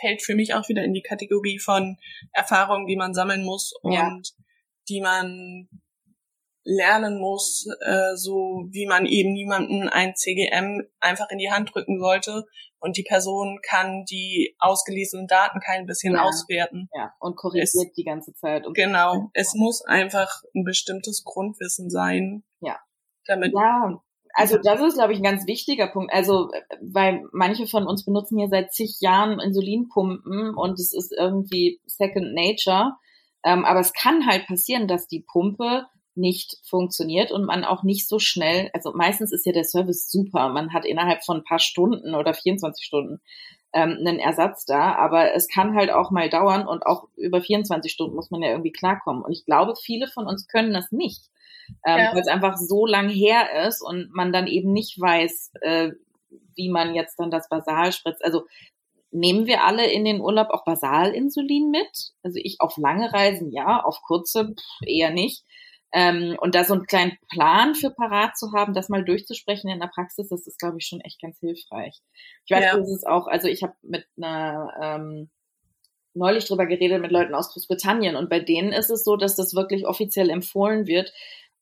[0.00, 1.96] fällt für mich auch wieder in die Kategorie von
[2.32, 4.20] Erfahrungen, die man sammeln muss und Ja.
[4.88, 5.68] die man
[6.64, 11.98] lernen muss, äh, so wie man eben niemanden ein CGM einfach in die Hand drücken
[11.98, 12.44] sollte
[12.78, 16.22] und die Person kann die ausgelesenen Daten kein bisschen Ja.
[16.22, 16.88] auswerten.
[16.94, 18.64] Ja, und korrigiert Es- die ganze Zeit.
[18.64, 22.44] Und Genau, es muss einfach ein bestimmtes Grundwissen sein.
[22.60, 22.78] Ja.
[23.26, 24.00] Damit, Ja,
[24.34, 26.12] also das ist, glaube ich, ein ganz wichtiger Punkt.
[26.12, 31.80] Also, weil manche von uns benutzen hier seit zig Jahren Insulinpumpen und es ist irgendwie
[31.86, 32.92] Second Nature.
[33.44, 38.08] Ähm, aber es kann halt passieren, dass die Pumpe nicht funktioniert und man auch nicht
[38.08, 40.50] so schnell, also meistens ist ja der Service super.
[40.50, 43.20] Man hat innerhalb von ein paar Stunden oder 24 Stunden
[43.72, 47.90] ähm, einen Ersatz da, aber es kann halt auch mal dauern und auch über 24
[47.90, 49.22] Stunden muss man ja irgendwie klarkommen.
[49.22, 51.31] Und ich glaube, viele von uns können das nicht
[51.86, 52.12] ähm, Ja.
[52.12, 55.92] weil es einfach so lang her ist und man dann eben nicht weiß, äh,
[56.56, 58.24] wie man jetzt dann das Basal spritzt.
[58.24, 58.46] Also
[59.10, 62.12] nehmen wir alle in den Urlaub auch Basalinsulin mit?
[62.22, 65.44] Also ich auf lange Reisen ja, auf kurze pff, eher nicht.
[65.94, 69.78] Ähm, und da so einen kleinen Plan für parat zu haben, das mal durchzusprechen in
[69.78, 72.00] der Praxis, das ist, glaube ich, schon echt ganz hilfreich.
[72.46, 72.76] Ich weiß, Ja.
[72.78, 75.30] das ist auch, also ich habe mit einer ähm,
[76.14, 79.54] neulich drüber geredet mit Leuten aus Großbritannien und bei denen ist es so, dass das
[79.54, 81.12] wirklich offiziell empfohlen wird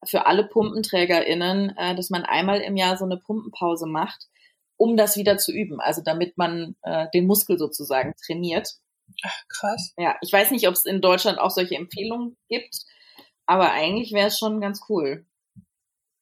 [0.05, 4.29] für alle PumpenträgerInnen, äh, dass man einmal im Jahr so eine Pumpenpause macht,
[4.77, 5.81] um das wieder zu üben.
[5.81, 8.69] Also damit man äh, den Muskel sozusagen trainiert.
[9.23, 9.93] ach, krass.
[9.99, 12.85] Ja, ich weiß nicht, ob es in Deutschland auch solche Empfehlungen gibt,
[13.47, 15.27] aber eigentlich wäre es schon ganz cool.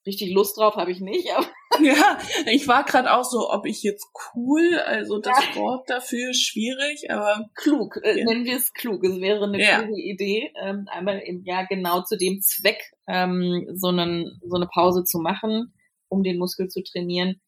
[0.07, 1.47] Richtig Lust drauf habe ich nicht, aber
[1.83, 6.42] Ja, ich war gerade auch so, ob ich jetzt cool, also das Wort dafür ist
[6.44, 8.24] schwierig, aber klug, äh, Ja.
[8.24, 9.04] nennen wir es klug.
[9.04, 9.83] Es wäre eine Ja.
[9.83, 14.66] kluge Idee, ähm, einmal im Jahr genau zu dem Zweck ähm, so, einen, so eine
[14.66, 15.72] Pause zu machen,
[16.09, 17.40] um den Muskel zu trainieren.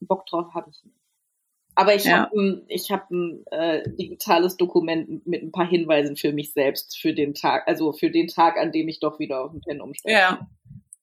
[0.00, 0.96] Bock drauf habe ich nicht.
[1.74, 2.22] Aber ich Ja.
[2.24, 6.98] habe ein, ich hab ein äh, digitales Dokument mit ein paar Hinweisen für mich selbst
[6.98, 9.80] für den Tag, also für den Tag, an dem ich doch wieder auf den Pen
[9.80, 10.14] umstelle.
[10.14, 10.48] ja,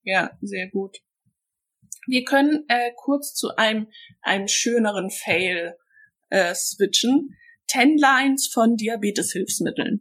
[0.04, 1.00] ja, sehr gut.
[2.08, 3.88] Wir können äh, kurz zu einem,
[4.22, 5.76] einem schöneren Fail
[6.30, 7.36] äh, switchen.
[7.68, 10.00] Ten Lines von Diabeteshilfsmitteln.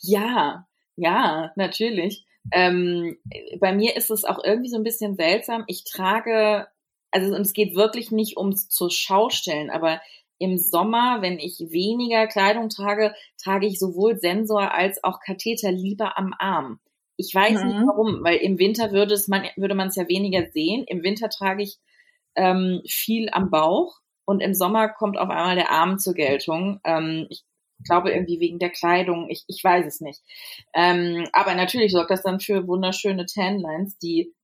[0.00, 2.26] Ja, ja, natürlich.
[2.52, 3.16] Ähm,
[3.60, 5.64] bei mir ist es auch irgendwie so ein bisschen seltsam.
[5.66, 6.68] Ich trage,
[7.10, 10.00] also und es geht wirklich nicht ums zur Schau stellen, aber
[10.38, 16.16] im Sommer, wenn ich weniger Kleidung trage, trage ich sowohl Sensor als auch Katheter lieber
[16.16, 16.80] am Arm.
[17.20, 17.86] Ich weiß nicht Mhm.
[17.86, 20.84] warum, weil im Winter würde es man würde man es ja weniger sehen.
[20.86, 21.78] Im Winter trage ich
[22.36, 26.80] ähm, viel am Bauch und im Sommer kommt auf einmal der Arm zur Geltung.
[26.84, 27.44] Ähm, ich
[27.84, 30.20] glaube irgendwie wegen der Kleidung, ich, ich weiß es nicht.
[30.74, 34.34] Ähm, aber natürlich sorgt das dann für wunderschöne Tanlines, die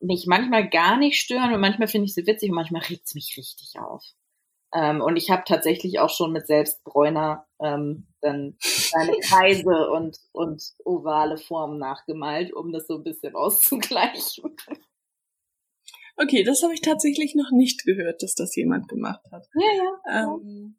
[0.00, 3.14] mich manchmal gar nicht stören und manchmal finde ich sie witzig und manchmal regt es
[3.14, 4.04] mich richtig auf.
[4.74, 10.62] Ähm, und ich habe tatsächlich auch schon mit Selbstbräuner ähm, dann kleine Kreise und, und
[10.84, 14.56] ovale Formen nachgemalt, um das so ein bisschen auszugleichen.
[16.16, 19.46] Okay, das habe ich tatsächlich noch nicht gehört, dass das jemand gemacht hat.
[19.54, 20.22] Ja, ja.
[20.24, 20.78] Ähm,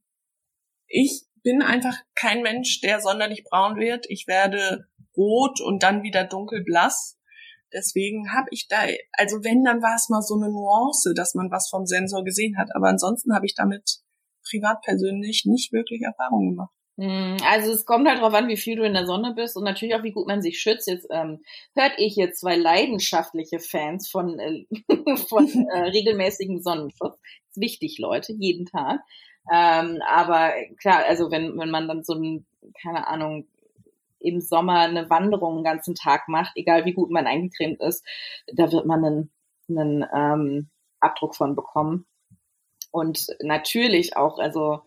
[0.88, 4.06] ich bin einfach kein Mensch, der sonderlich braun wird.
[4.10, 7.19] Ich werde rot und dann wieder dunkelblass.
[7.73, 8.77] Deswegen habe ich da,
[9.13, 12.57] also wenn, dann war es mal so eine Nuance, dass man was vom Sensor gesehen
[12.57, 12.69] hat.
[12.75, 13.99] Aber ansonsten habe ich damit
[14.47, 16.71] privat persönlich nicht wirklich Erfahrung gemacht.
[16.97, 19.63] Mm, Also es kommt halt darauf an, wie viel du in der Sonne bist und
[19.63, 20.88] natürlich auch, wie gut man sich schützt.
[20.88, 21.39] Jetzt ähm,
[21.73, 24.65] hört ihr hier zwei leidenschaftliche Fans von, äh,
[25.29, 27.17] von äh, regelmäßigem Sonnenschutz.
[27.49, 28.99] ist wichtig, Leute, jeden Tag.
[29.51, 32.45] Ähm, aber klar, also wenn, wenn man dann so ein,
[32.81, 33.47] keine Ahnung,
[34.23, 38.05] im Sommer eine Wanderung den ganzen Tag macht, egal wie gut man eingecremt ist,
[38.53, 39.31] da wird man einen,
[39.69, 42.05] einen ähm, Abdruck von bekommen.
[42.91, 44.81] Und natürlich auch, also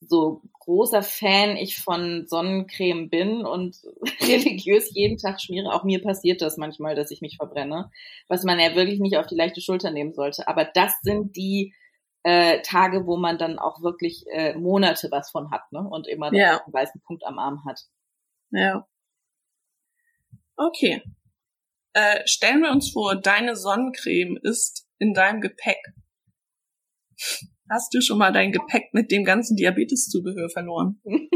[0.00, 3.76] so großer Fan ich von Sonnencreme bin und
[4.20, 7.90] religiös jeden Tag schmiere, auch mir passiert das manchmal, dass ich mich verbrenne,
[8.28, 10.46] was man ja wirklich nicht auf die leichte Schulter nehmen sollte.
[10.46, 11.74] Aber das sind die
[12.22, 15.80] äh, Tage, wo man dann auch wirklich äh, Monate was von hat, ne?
[15.80, 16.60] Und immer Ja.
[16.64, 17.82] einen weißen Punkt am Arm hat.
[18.50, 18.86] Ja.
[20.56, 21.02] Okay.
[21.92, 25.78] Äh, stellen wir uns vor, deine Sonnencreme ist in deinem Gepäck.
[27.70, 31.00] Hast du schon mal dein Gepäck mit dem ganzen Diabeteszubehör verloren?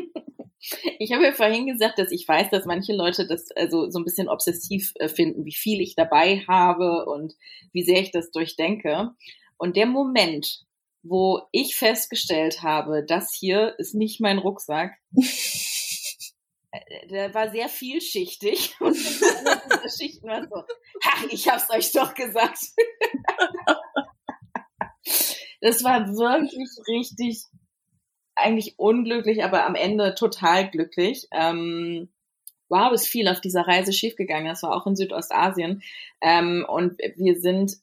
[1.00, 4.04] Ich habe ja vorhin gesagt, dass ich weiß, dass manche Leute das also so ein
[4.04, 7.34] bisschen obsessiv äh, finden, wie viel ich dabei habe und
[7.72, 9.10] wie sehr ich das durchdenke.
[9.56, 10.64] Und der Moment,
[11.02, 14.92] wo ich festgestellt habe, das hier ist nicht mein Rucksack,
[17.10, 20.64] der war sehr vielschichtig und Schichten war so,
[21.04, 22.58] ha, ich hab's euch doch gesagt.
[25.60, 27.44] das war wirklich richtig
[28.34, 31.28] eigentlich unglücklich, aber am Ende total glücklich.
[31.32, 32.08] Ähm,
[32.68, 34.48] wow, ist viel auf dieser Reise schiefgegangen.
[34.48, 35.82] Das war auch in Südostasien.
[36.22, 37.76] Ähm, und wir sind,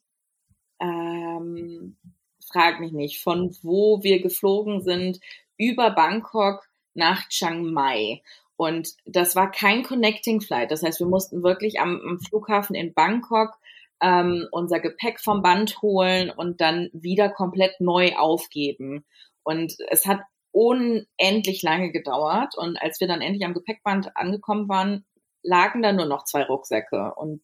[0.80, 1.97] ähm,
[2.43, 5.19] frag mich nicht, von wo wir geflogen sind,
[5.58, 8.23] über Bangkok nach Chiang Mai.
[8.60, 10.69] Und das war kein Connecting Flight.
[10.69, 13.58] Das heißt, wir mussten wirklich am, am Flughafen in Bangkok
[14.02, 19.06] ähm, unser Gepäck vom Band holen und dann wieder komplett neu aufgeben.
[19.43, 20.19] Und es hat
[20.52, 22.58] unendlich lange gedauert.
[22.58, 25.06] Und als wir dann endlich am Gepäckband angekommen waren,
[25.41, 27.13] lagen da nur noch zwei Rucksäcke.
[27.15, 27.41] Und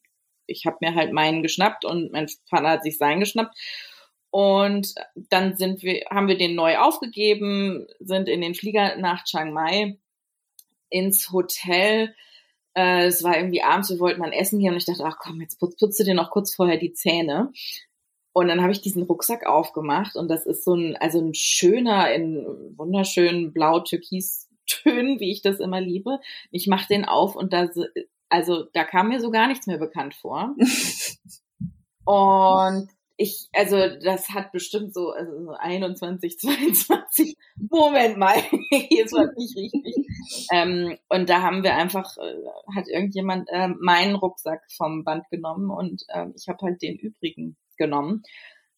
[0.47, 3.55] ich habe mir halt meinen geschnappt und mein Vater hat sich seinen geschnappt.
[4.31, 9.53] Und dann sind wir, haben wir den neu aufgegeben, sind in den Flieger nach Chiang
[9.53, 9.97] Mai
[10.89, 12.15] ins Hotel.
[12.73, 15.41] Äh, es war irgendwie abends, wir wollten dann essen gehen und ich dachte, ach komm,
[15.41, 17.51] jetzt putz, putze dir noch kurz vorher die Zähne.
[18.33, 22.13] Und dann habe ich diesen Rucksack aufgemacht und das ist so ein, also ein schöner,
[22.13, 22.45] in
[22.75, 26.19] wunderschönen blau-türkis-Tönen, wie ich das immer liebe.
[26.51, 27.69] Ich mache den auf und da,
[28.27, 30.53] also da kam mir so gar nichts mehr bekannt vor.
[32.05, 37.37] Und ich, also das hat bestimmt so, also so 21, 22,
[37.69, 38.35] Moment mal,
[38.69, 39.95] hier ist was nicht richtig.
[40.51, 45.69] Ähm, und da haben wir einfach, äh, hat irgendjemand äh, meinen Rucksack vom Band genommen
[45.69, 48.23] und ähm, ich habe halt den übrigen genommen.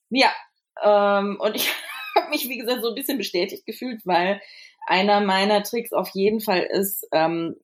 [0.10, 0.32] Ja,
[0.84, 1.74] ähm, und ich
[2.16, 4.42] habe mich, wie gesagt, so ein bisschen bestätigt gefühlt, weil
[4.86, 7.56] einer meiner Tricks auf jeden Fall ist, ähm,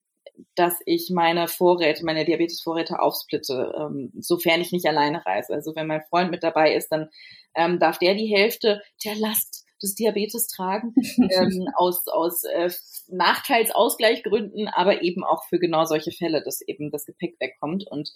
[0.56, 5.54] dass ich meine Vorräte, meine Diabetesvorräte aufsplitte, ähm, sofern ich nicht alleine reise.
[5.54, 7.10] Also wenn mein Freund mit dabei ist, dann
[7.56, 10.94] ähm, darf der die Hälfte der Last des Diabetes tragen,
[11.32, 12.70] ähm, aus, aus äh,
[13.10, 17.86] Nachteilsausgleichgründen, aber eben auch für genau solche Fälle, dass eben das Gepäck wegkommt.
[17.90, 18.12] Und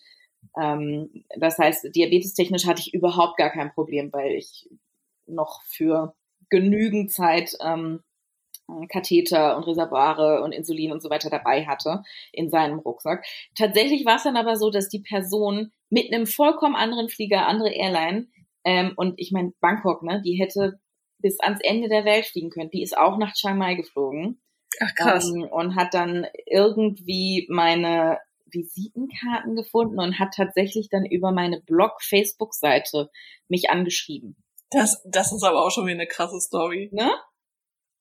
[0.59, 4.69] ähm, das heißt, diabetestechnisch hatte ich überhaupt gar kein Problem, weil ich
[5.25, 6.15] noch für
[6.49, 8.01] genügend Zeit ähm,
[8.91, 13.25] Katheter und Reservoire und Insulin und so weiter dabei hatte in seinem Rucksack.
[13.55, 17.73] Tatsächlich war es dann aber so, dass die Person mit einem vollkommen anderen Flieger, andere
[17.73, 18.27] Airline,
[18.67, 20.79] ähm, und ich meine, Bangkok, ne, die hätte
[21.19, 22.69] bis ans Ende der Welt fliegen können.
[22.69, 24.41] Die ist auch nach Chiang Mai geflogen.
[24.81, 25.31] Ach krass.
[25.33, 33.09] Ähm, und hat dann irgendwie meine Visitenkarten gefunden und hat tatsächlich dann über meine Blog-Facebook-Seite
[33.47, 34.35] mich angeschrieben.
[34.69, 36.89] Das, das ist aber auch schon wieder eine krasse Story.
[36.91, 37.09] Ne?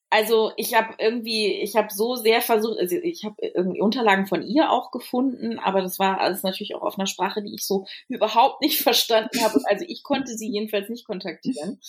[0.08, 4.42] Also ich habe irgendwie, ich habe so sehr versucht, also ich habe irgendwie Unterlagen von
[4.42, 7.86] ihr auch gefunden, aber das war alles natürlich auch auf einer Sprache, die ich so
[8.08, 9.60] überhaupt nicht verstanden habe.
[9.68, 11.80] Also ich konnte sie jedenfalls nicht kontaktieren.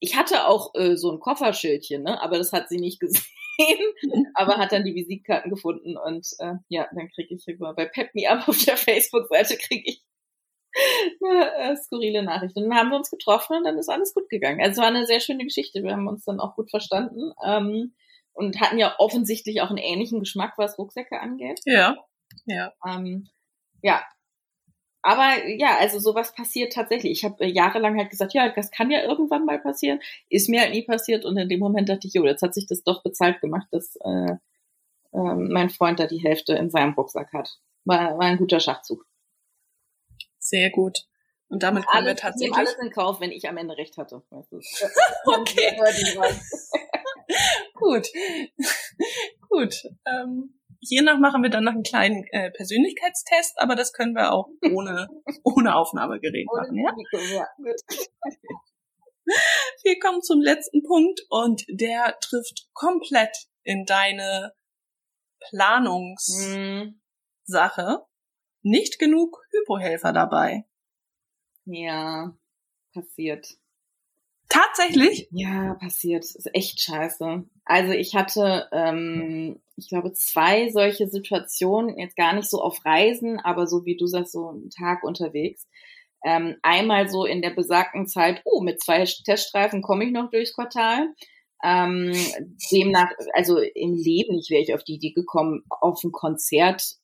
[0.00, 2.20] Ich hatte auch äh, so ein Kofferschildchen, ne?
[2.22, 3.26] aber das hat sie nicht gesehen,
[4.34, 8.14] aber hat dann die Visitkarten gefunden und äh, ja, dann kriege ich über bei Pep
[8.14, 10.02] Me Up auf der Facebook-Seite kriege ich
[11.22, 12.56] eine äh, skurrile Nachricht.
[12.56, 14.60] Und dann haben wir uns getroffen und dann ist alles gut gegangen.
[14.60, 15.82] Also es war eine sehr schöne Geschichte.
[15.82, 17.94] Wir haben uns dann auch gut verstanden ähm,
[18.32, 21.60] und hatten ja offensichtlich auch einen ähnlichen Geschmack, was Rucksäcke angeht.
[21.64, 21.96] Ja.
[22.46, 22.72] Ja.
[22.86, 23.28] Ähm,
[23.82, 24.04] ja.
[25.02, 27.12] Aber ja, also sowas passiert tatsächlich.
[27.12, 30.00] Ich habe äh, jahrelang halt gesagt, ja, das kann ja irgendwann mal passieren.
[30.28, 32.66] Ist mir halt nie passiert und in dem Moment dachte ich, jo, jetzt hat sich
[32.66, 34.32] das doch bezahlt gemacht, dass äh,
[35.12, 37.58] äh, mein Freund da die Hälfte in seinem Rucksack hat.
[37.84, 39.06] War, war ein guter Schachzug.
[40.48, 41.00] Sehr gut.
[41.48, 42.56] Und damit kommen alles, wir ich tatsächlich.
[42.56, 44.22] nehme alles in Kauf, wenn ich am Ende recht hatte.
[44.30, 45.76] Okay.
[47.74, 48.06] Gut.
[49.48, 49.74] Gut.
[50.06, 54.48] Ähm, hiernach machen wir dann noch einen kleinen äh, Persönlichkeitstest, aber das können wir auch
[54.72, 55.08] ohne,
[55.42, 56.94] ohne Aufnahmegerät machen, ja?
[57.32, 57.80] ja gut.
[59.82, 64.52] Wir kommen zum letzten Punkt und der trifft komplett in deine
[65.50, 66.94] Planungssache.
[68.66, 70.64] Nicht genug Hypohelfer dabei.
[71.66, 72.36] ja,
[72.92, 73.54] passiert.
[74.48, 75.28] Tatsächlich?
[75.30, 76.24] Ja, passiert.
[76.24, 77.44] Ist echt scheiße.
[77.64, 83.38] Also ich hatte, ähm, ich glaube, zwei solche Situationen, jetzt gar nicht so auf Reisen,
[83.38, 85.68] aber so wie du sagst, so einen Tag unterwegs.
[86.24, 90.54] ähm, einmal so in der besagten Zeit, oh, mit zwei Teststreifen komme ich noch durchs
[90.54, 91.14] Quartal.
[91.62, 92.12] Ähm,
[92.72, 96.96] demnach, also im Leben nicht wäre ich auf die Idee gekommen, auf ein Konzert,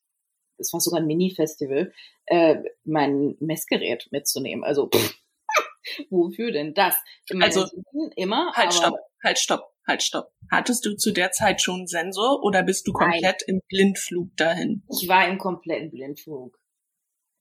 [0.62, 1.92] es war sogar ein Mini-Festival,
[2.26, 4.64] äh, mein Messgerät mitzunehmen.
[4.64, 5.14] Also pff,
[6.10, 6.96] wofür denn das?
[7.40, 7.66] Also
[8.16, 8.52] immer.
[8.54, 10.32] Halt, stopp, halt, stopp, halt, stopp.
[10.50, 13.56] Hattest du zu der Zeit schon einen Sensor oder bist du komplett Nein.
[13.56, 14.82] im Blindflug dahin?
[14.88, 16.58] Ich war im kompletten Blindflug.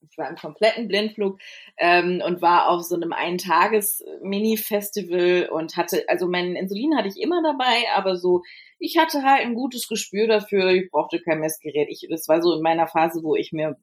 [0.09, 1.39] Ich war im kompletten Blindflug
[1.77, 7.43] ähm, und war auf so einem Eintages-Mini-Festival und hatte, also mein Insulin hatte ich immer
[7.43, 8.41] dabei, aber so,
[8.79, 11.87] ich hatte halt ein gutes Gespür dafür, ich brauchte kein Messgerät.
[11.89, 13.77] Ich, das war so in meiner Phase, wo ich mir,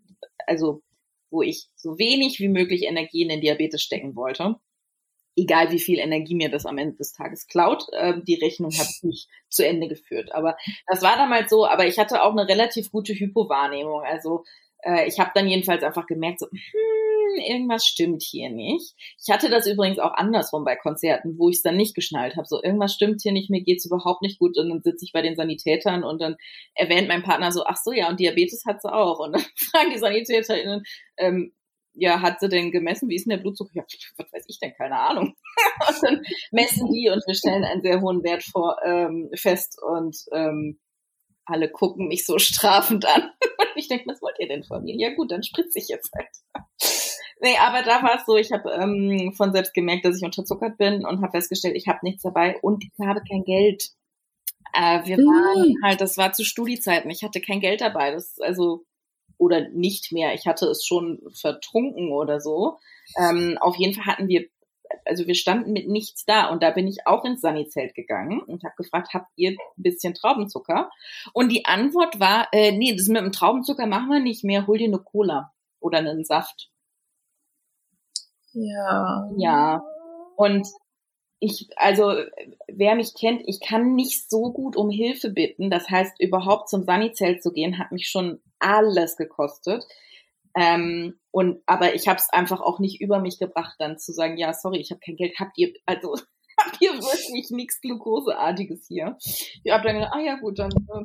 [0.46, 0.82] also
[1.30, 4.56] wo ich so wenig wie möglich Energie in den Diabetes stecken wollte.
[5.36, 8.88] Egal wie viel Energie mir das am Ende des Tages klaut, äh, die Rechnung habe
[8.90, 10.34] ich nicht zu Ende geführt.
[10.34, 10.56] Aber
[10.88, 14.02] das war damals so, aber ich hatte auch eine relativ gute Hypowahrnehmung.
[14.02, 14.42] Also
[14.82, 18.94] äh, ich habe dann jedenfalls einfach gemerkt, so, hm, irgendwas stimmt hier nicht.
[19.22, 22.46] Ich hatte das übrigens auch andersrum bei Konzerten, wo ich es dann nicht geschnallt habe.
[22.46, 24.56] So, irgendwas stimmt hier nicht, mir geht's überhaupt nicht gut.
[24.58, 26.36] Und dann sitze ich bei den Sanitätern und dann
[26.74, 29.18] erwähnt mein Partner so, ach so, ja, und Diabetes hat sie auch.
[29.18, 30.82] Und dann fragen die SanitäterInnen,
[31.18, 31.52] ähm,
[31.94, 33.08] ja, hat sie denn gemessen?
[33.08, 33.72] Wie ist denn der Blutzucker?
[33.74, 33.84] Ja,
[34.16, 34.72] was weiß ich denn?
[34.74, 35.34] Keine Ahnung.
[35.88, 36.22] und dann
[36.52, 40.78] messen die und wir stellen einen sehr hohen Wert vor, ähm, fest und ähm,
[41.48, 43.30] alle gucken mich so strafend an.
[43.76, 44.94] ich denke, was wollt ihr denn von mir?
[44.96, 46.28] Ja gut, dann spritze ich jetzt halt.
[47.40, 50.78] nee, aber da war es so, ich habe ähm, von selbst gemerkt, dass ich unterzuckert
[50.78, 53.90] bin und habe festgestellt, ich habe nichts dabei und ich habe kein Geld.
[54.74, 58.10] Äh, wir waren halt, das war zu Studiezeiten, ich hatte kein Geld dabei.
[58.10, 58.84] Das also
[59.38, 60.34] oder nicht mehr.
[60.34, 62.78] Ich hatte es schon vertrunken oder so.
[63.16, 64.48] Ähm, auf jeden Fall hatten wir
[65.04, 68.64] also wir standen mit nichts da und da bin ich auch ins Sunny-Zelt gegangen und
[68.64, 70.90] habe gefragt, habt ihr ein bisschen Traubenzucker?
[71.32, 74.78] Und die Antwort war, äh, nee, das mit dem Traubenzucker machen wir nicht mehr, hol
[74.78, 76.70] dir eine Cola oder einen Saft.
[78.52, 79.30] Ja.
[79.36, 79.82] Ja.
[80.36, 80.66] Und
[81.40, 82.14] ich, also
[82.66, 85.70] wer mich kennt, ich kann nicht so gut um Hilfe bitten.
[85.70, 89.84] Das heißt, überhaupt zum Sunny-Zelt zu gehen, hat mich schon alles gekostet.
[90.56, 94.36] Ähm, und aber ich habe es einfach auch nicht über mich gebracht, dann zu sagen,
[94.38, 95.38] ja, sorry, ich habe kein Geld.
[95.38, 96.14] Habt ihr also
[96.60, 99.16] habt ihr wirklich nichts Glukoseartiges hier?
[99.64, 101.04] Ich habe dann gedacht, ah ja gut, dann äh,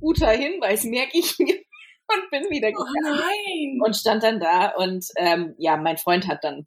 [0.00, 1.54] guter Hinweis, merke ich mir
[2.08, 6.28] und bin wieder oh gegangen oh und stand dann da und ähm, ja, mein Freund
[6.28, 6.66] hat dann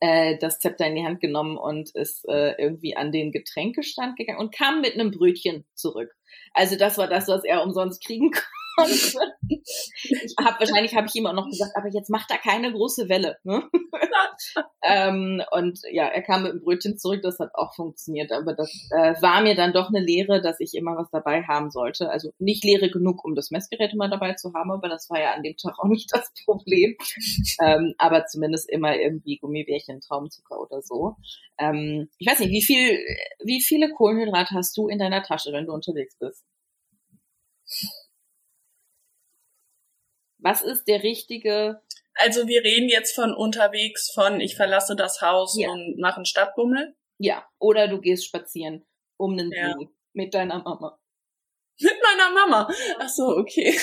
[0.00, 4.40] äh, das Zepter in die Hand genommen und ist äh, irgendwie an den Getränkestand gegangen
[4.40, 6.12] und kam mit einem Brötchen zurück.
[6.54, 11.26] Also das war das, was er umsonst kriegen konnte ich hab, wahrscheinlich habe ich ihm
[11.26, 13.38] auch noch gesagt, aber jetzt macht da keine große Welle.
[13.44, 13.62] Ne?
[14.82, 18.70] ähm, und ja, er kam mit dem Brötchen zurück, das hat auch funktioniert, aber das
[18.90, 22.10] äh, war mir dann doch eine Lehre, dass ich immer was dabei haben sollte.
[22.10, 25.32] Also nicht Lehre genug, um das Messgerät immer dabei zu haben, aber das war ja
[25.34, 26.96] an dem Tag auch nicht das Problem.
[27.60, 31.16] ähm, aber zumindest immer irgendwie Gummibärchen, Traumzucker oder so.
[31.58, 32.98] Ähm, ich weiß nicht, wie viel,
[33.44, 36.44] wie viele Kohlenhydrate hast du in deiner Tasche, wenn du unterwegs bist?
[40.42, 41.80] Was ist der richtige?
[42.14, 45.70] Also wir reden jetzt von unterwegs von ich verlasse das Haus ja.
[45.70, 46.94] und mache einen Stadtbummel.
[47.18, 48.84] Ja, oder du gehst spazieren
[49.16, 49.72] um den ja.
[49.78, 50.98] See mit deiner Mama.
[51.80, 52.68] Mit meiner Mama.
[52.98, 53.74] Ach so, okay.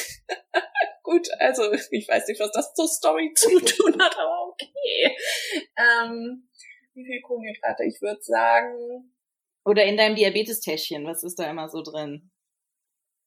[1.04, 5.18] Gut, also ich weiß nicht, was das zur Story zu tun hat, aber okay.
[5.78, 6.50] Ähm,
[6.94, 7.84] wie viel Kohlenhydrate?
[7.86, 9.14] Ich würde sagen.
[9.66, 12.32] Oder in deinem Diabetes-Täschchen, was ist da immer so drin?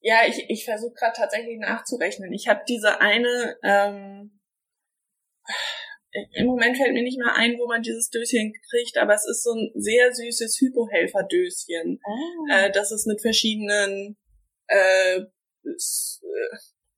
[0.03, 2.33] Ja, ich, ich versuche gerade tatsächlich nachzurechnen.
[2.33, 4.41] Ich habe diese eine, ähm,
[6.33, 9.45] im Moment fällt mir nicht mehr ein, wo man dieses Döschen kriegt, aber es ist
[9.45, 12.01] so ein sehr süßes Hypohelfer-Döschen.
[12.05, 12.53] Oh.
[12.53, 14.19] Äh, das ist mit verschiedenen
[14.67, 15.21] äh,
[15.63, 16.57] ist, äh,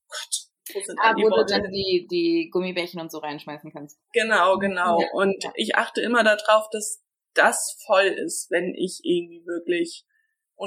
[0.09, 3.99] Gott, wo sind ah, wo du dann die, die Gummibärchen und so reinschmeißen kannst.
[4.13, 5.01] Genau, genau.
[5.01, 5.09] Ja.
[5.13, 5.53] Und ja.
[5.57, 7.03] ich achte immer darauf, dass
[7.35, 10.05] das voll ist, wenn ich irgendwie wirklich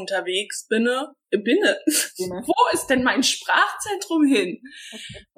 [0.02, 0.88] unterwegs bin.
[0.88, 1.78] Äh, binne.
[1.86, 4.62] Wo ist denn mein Sprachzentrum hin?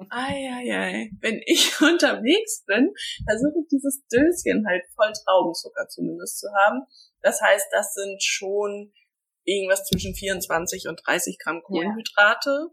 [0.08, 1.10] Eieiei.
[1.20, 2.92] Wenn ich unterwegs bin,
[3.28, 6.82] versuche ich dieses Döschen halt voll Traubenzucker zumindest zu haben.
[7.22, 8.92] Das heißt, das sind schon
[9.44, 12.68] irgendwas zwischen 24 und 30 Gramm Kohlenhydrate ja.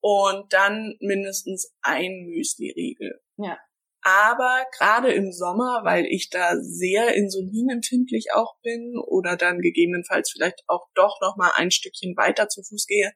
[0.00, 3.20] und dann mindestens ein Müsli-Riegel.
[3.36, 3.58] Ja.
[4.04, 10.62] Aber gerade im Sommer, weil ich da sehr insulinempfindlich auch bin oder dann gegebenenfalls vielleicht
[10.66, 13.12] auch doch noch mal ein Stückchen weiter zu Fuß gehe,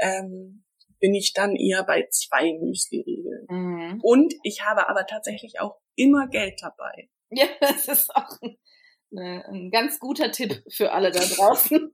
[0.00, 0.64] ähm,
[1.00, 3.46] bin ich dann eher bei zwei Müsli-Riegeln.
[3.48, 4.00] Mhm.
[4.02, 7.10] Und ich habe aber tatsächlich auch immer Geld dabei.
[7.30, 11.90] Ja, das ist auch ein, ein ganz guter Tipp für alle da draußen.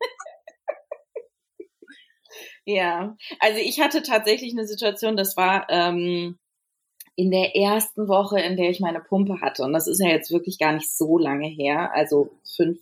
[2.67, 6.39] ja, also ich hatte tatsächlich eine Situation, das war ähm,
[7.17, 10.31] in der ersten Woche, in der ich meine Pumpe hatte, und das ist ja jetzt
[10.31, 12.79] wirklich gar nicht so lange her, also fünf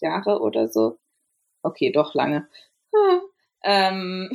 [0.00, 0.98] Jahre oder so.
[1.62, 2.48] Okay, doch lange.
[2.94, 3.20] Hm.
[3.62, 4.30] Ähm,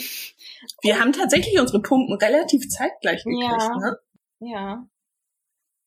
[0.81, 3.99] Wir haben tatsächlich unsere Pumpen relativ zeitgleich gekriegt, ja, ne?
[4.39, 4.87] Ja.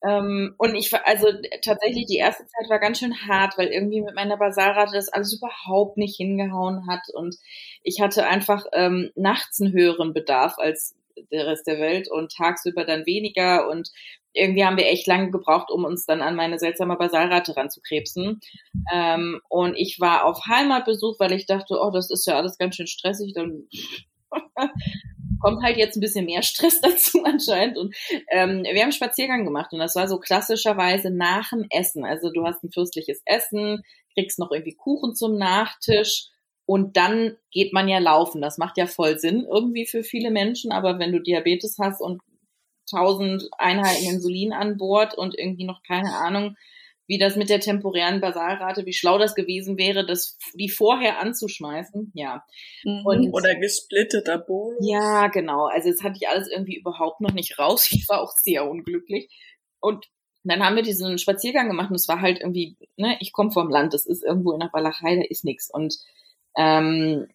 [0.05, 1.29] Ähm, und ich war, also
[1.63, 5.33] tatsächlich, die erste Zeit war ganz schön hart, weil irgendwie mit meiner Basalrate das alles
[5.35, 7.03] überhaupt nicht hingehauen hat.
[7.15, 7.37] Und
[7.83, 10.97] ich hatte einfach ähm, nachts einen höheren Bedarf als
[11.31, 13.69] der Rest der Welt und tagsüber dann weniger.
[13.69, 13.91] Und
[14.33, 18.41] irgendwie haben wir echt lange gebraucht, um uns dann an meine seltsame Basalrate ranzukrebsen.
[18.93, 22.77] Ähm, und ich war auf Heimatbesuch, weil ich dachte, oh, das ist ja alles ganz
[22.77, 23.69] schön stressig, dann
[25.43, 27.77] kommt halt jetzt ein bisschen mehr Stress dazu anscheinend.
[27.77, 27.95] Und
[28.31, 32.05] ähm, wir haben einen Spaziergang gemacht und das war so klassischerweise nach dem Essen.
[32.05, 33.83] Also du hast ein fürstliches Essen,
[34.15, 36.32] kriegst noch irgendwie Kuchen zum Nachtisch
[36.73, 38.41] und dann geht man ja laufen.
[38.41, 42.23] Das macht ja voll Sinn irgendwie für viele Menschen, aber wenn du Diabetes hast und
[42.91, 46.57] 1000 Einheiten Insulin an Bord und irgendwie noch keine Ahnung,
[47.07, 52.11] wie das mit der temporären Basalrate, wie schlau das gewesen wäre, das die vorher anzuschmeißen.
[52.15, 52.43] Ja.
[52.85, 53.05] Mhm.
[53.05, 54.79] Und, Oder gesplitteter Bolus.
[54.81, 55.67] Ja, genau.
[55.67, 57.87] Also das hatte ich alles irgendwie überhaupt noch nicht raus.
[57.93, 59.29] Ich war auch sehr unglücklich.
[59.79, 60.07] Und
[60.43, 63.69] dann haben wir diesen Spaziergang gemacht und es war halt irgendwie, ne, ich komme vom
[63.69, 65.69] Land, das ist irgendwo in der Walachei, da ist nichts.
[65.71, 65.99] Und
[66.57, 67.27] ähm,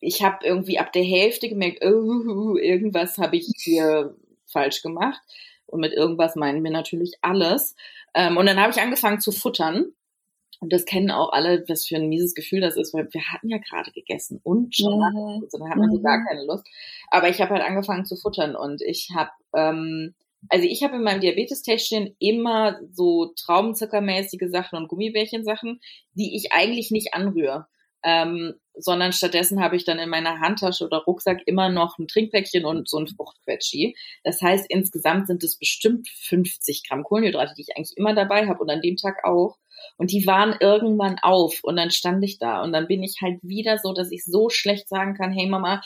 [0.00, 4.14] ich habe irgendwie ab der Hälfte gemerkt, oh, irgendwas habe ich hier
[4.46, 5.20] falsch gemacht.
[5.66, 7.74] Und mit irgendwas meinen wir natürlich alles.
[8.14, 9.92] Ähm, und dann habe ich angefangen zu futtern.
[10.60, 13.48] Und das kennen auch alle, was für ein mieses Gefühl das ist, weil wir hatten
[13.48, 15.42] ja gerade gegessen und schon mhm.
[15.42, 16.24] und dann hat man so gar mhm.
[16.26, 16.66] keine Lust.
[17.10, 20.14] Aber ich habe halt angefangen zu futtern und ich habe, ähm,
[20.48, 25.80] also ich habe in meinem Diabetes-Täschchen immer so Traubenzuckermäßige Sachen und Gummibärchen-Sachen,
[26.14, 27.66] die ich eigentlich nicht anrühre
[28.06, 32.64] ähm, sondern stattdessen habe ich dann in meiner Handtasche oder Rucksack immer noch ein Trinkpäckchen
[32.64, 33.96] und so ein Fruchtquetschi.
[34.22, 38.60] Das heißt, insgesamt sind es bestimmt 50 Gramm Kohlenhydrate, die ich eigentlich immer dabei habe
[38.60, 39.58] und an dem Tag auch.
[39.96, 43.40] Und die waren irgendwann auf und dann stand ich da und dann bin ich halt
[43.42, 45.82] wieder so, dass ich so schlecht sagen kann, hey Mama,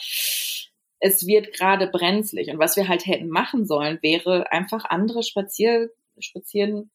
[1.01, 2.49] es wird gerade brenzlig.
[2.49, 5.89] Und was wir halt hätten machen sollen, wäre einfach andere Spazier,
[6.19, 6.91] spazieren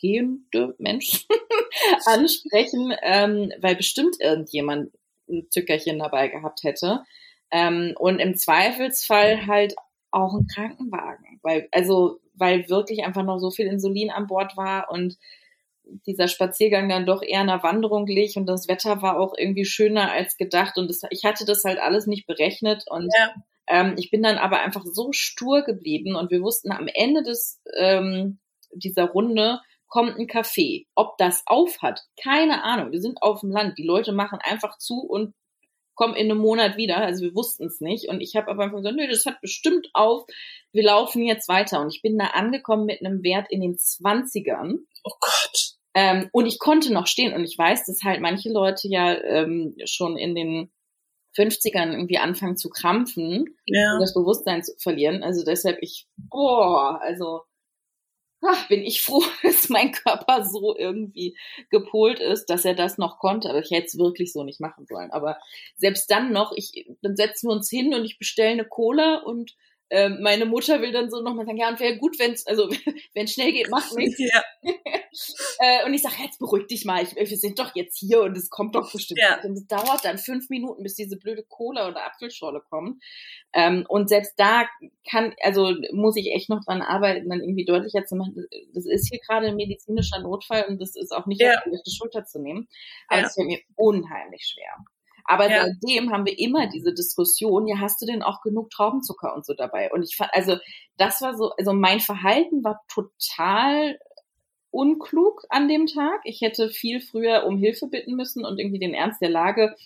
[0.00, 1.26] gehende Menschen
[2.06, 4.92] ansprechen, ähm, weil bestimmt irgendjemand
[5.28, 7.02] ein Zückerchen dabei gehabt hätte.
[7.50, 9.74] Ähm, und im Zweifelsfall halt
[10.12, 14.88] auch ein Krankenwagen, weil, also, weil wirklich einfach noch so viel Insulin an Bord war
[14.90, 15.18] und
[16.06, 20.12] dieser Spaziergang dann doch eher einer Wanderung liegt und das Wetter war auch irgendwie schöner
[20.12, 23.34] als gedacht und das, ich hatte das halt alles nicht berechnet und ja.
[23.66, 27.60] ähm, ich bin dann aber einfach so stur geblieben und wir wussten am Ende des
[27.76, 28.38] ähm,
[28.72, 30.86] dieser Runde kommt ein Café.
[30.94, 32.92] Ob das auf hat, keine Ahnung.
[32.92, 33.78] Wir sind auf dem Land.
[33.78, 35.34] Die Leute machen einfach zu und
[35.94, 36.98] kommen in einem Monat wieder.
[36.98, 38.08] Also wir wussten es nicht.
[38.08, 40.24] Und ich habe aber einfach gesagt, nö, das hat bestimmt auf.
[40.72, 41.80] Wir laufen jetzt weiter.
[41.80, 44.86] Und ich bin da angekommen mit einem Wert in den Zwanzigern.
[45.02, 45.77] Oh Gott.
[45.98, 47.34] Ähm, und ich konnte noch stehen.
[47.34, 50.70] Und ich weiß, dass halt manche Leute ja ähm, schon in den
[51.36, 53.94] 50ern irgendwie anfangen zu krampfen ja.
[53.94, 55.24] und das Bewusstsein zu verlieren.
[55.24, 57.42] Also deshalb ich, boah, also
[58.46, 61.36] ach, bin ich froh, dass mein Körper so irgendwie
[61.68, 63.50] gepolt ist, dass er das noch konnte.
[63.50, 65.10] Aber ich hätte es wirklich so nicht machen sollen.
[65.10, 65.36] Aber
[65.74, 69.56] selbst dann noch, ich, dann setzen wir uns hin und ich bestelle eine Cola und
[69.90, 72.68] äh, meine Mutter will dann so nochmal sagen, ja, und wäre gut, wenn es, also
[73.14, 74.18] wenn es schnell geht, macht nichts.
[74.28, 74.42] Ja.
[75.60, 78.36] äh, und ich sage, jetzt beruhig dich mal, ich, wir sind doch jetzt hier und
[78.36, 79.20] es kommt doch bestimmt.
[79.20, 79.40] Ja.
[79.42, 83.02] Und es dauert dann fünf Minuten, bis diese blöde Cola oder Apfelschorle kommt.
[83.52, 84.66] Ähm, und selbst da
[85.08, 89.08] kann, also muss ich echt noch dran arbeiten, dann irgendwie deutlicher zu machen, das ist
[89.08, 91.58] hier gerade ein medizinischer Notfall und das ist auch nicht ja.
[91.58, 92.68] auf die Schulter zu nehmen.
[93.06, 93.42] Aber es ja.
[93.42, 94.84] fällt mir unheimlich schwer.
[95.30, 95.66] Aber ja.
[95.66, 99.52] seitdem haben wir immer diese Diskussion, ja, hast du denn auch genug Traubenzucker und so
[99.52, 99.92] dabei?
[99.92, 100.56] Und ich fand, also
[100.96, 103.98] das war so, also mein Verhalten war total
[104.70, 106.22] unklug an dem Tag.
[106.24, 109.76] Ich hätte viel früher um Hilfe bitten müssen und irgendwie den Ernst der Lage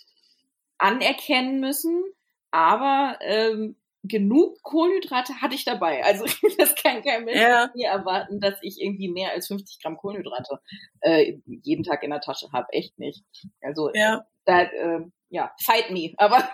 [0.79, 2.05] anerkennen müssen.
[2.53, 3.75] Aber ähm,
[4.05, 6.05] genug Kohlenhydrate hatte ich dabei.
[6.05, 6.25] Also
[6.57, 7.69] das kann kein Mensch ja.
[7.75, 10.61] mir erwarten, dass ich irgendwie mehr als 50 Gramm Kohlenhydrate
[11.01, 12.69] äh, jeden Tag in der Tasche habe.
[12.71, 13.25] Echt nicht.
[13.61, 14.25] Also ja.
[14.45, 15.01] da, äh,
[15.33, 16.13] ja, fight me.
[16.19, 16.49] Aber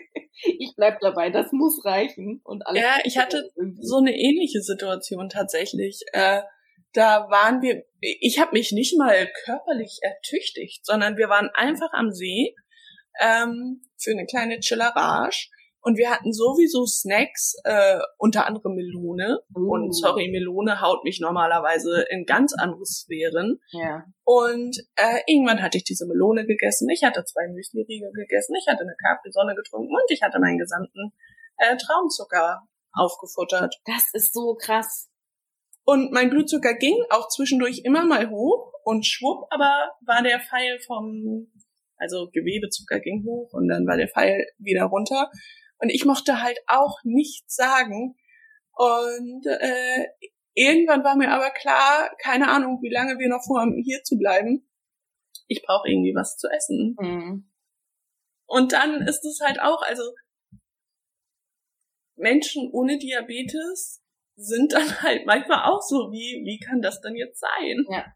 [0.42, 2.40] ich bleib dabei, das muss reichen.
[2.42, 3.50] Und alles ja, ich hatte
[3.80, 6.00] so eine ähnliche Situation tatsächlich.
[6.12, 6.42] Äh,
[6.92, 12.10] da waren wir, ich habe mich nicht mal körperlich ertüchtigt, sondern wir waren einfach am
[12.12, 12.54] See
[13.20, 15.48] ähm, für eine kleine Chillerage
[15.84, 19.40] und wir hatten sowieso Snacks, äh, unter anderem Melone.
[19.54, 19.74] Uh.
[19.74, 23.60] Und sorry, Melone haut mich normalerweise in ganz andere Sphären.
[23.70, 24.04] Ja.
[24.24, 26.88] Und äh, irgendwann hatte ich diese Melone gegessen.
[26.88, 28.54] Ich hatte zwei Müsli-Riegel gegessen.
[28.58, 31.12] Ich hatte eine Capri-Sonne getrunken und ich hatte meinen gesamten
[31.58, 32.62] äh, Traumzucker
[32.94, 33.78] aufgefuttert.
[33.84, 35.10] Das ist so krass.
[35.84, 40.78] Und mein Blutzucker ging auch zwischendurch immer mal hoch und schwupp, aber war der Pfeil
[40.86, 41.52] vom,
[41.98, 45.30] also Gewebezucker ging hoch und dann war der Pfeil wieder runter.
[45.84, 48.16] Und ich mochte halt auch nichts sagen.
[48.72, 50.06] Und äh,
[50.54, 54.66] irgendwann war mir aber klar, keine Ahnung, wie lange wir noch vorhaben, hier zu bleiben.
[55.46, 56.96] Ich brauche irgendwie was zu essen.
[56.98, 57.52] Mhm.
[58.46, 60.02] Und dann ist es halt auch, also
[62.16, 64.02] Menschen ohne Diabetes
[64.36, 67.84] sind dann halt manchmal auch so, wie, wie kann das denn jetzt sein?
[67.90, 68.06] Ja.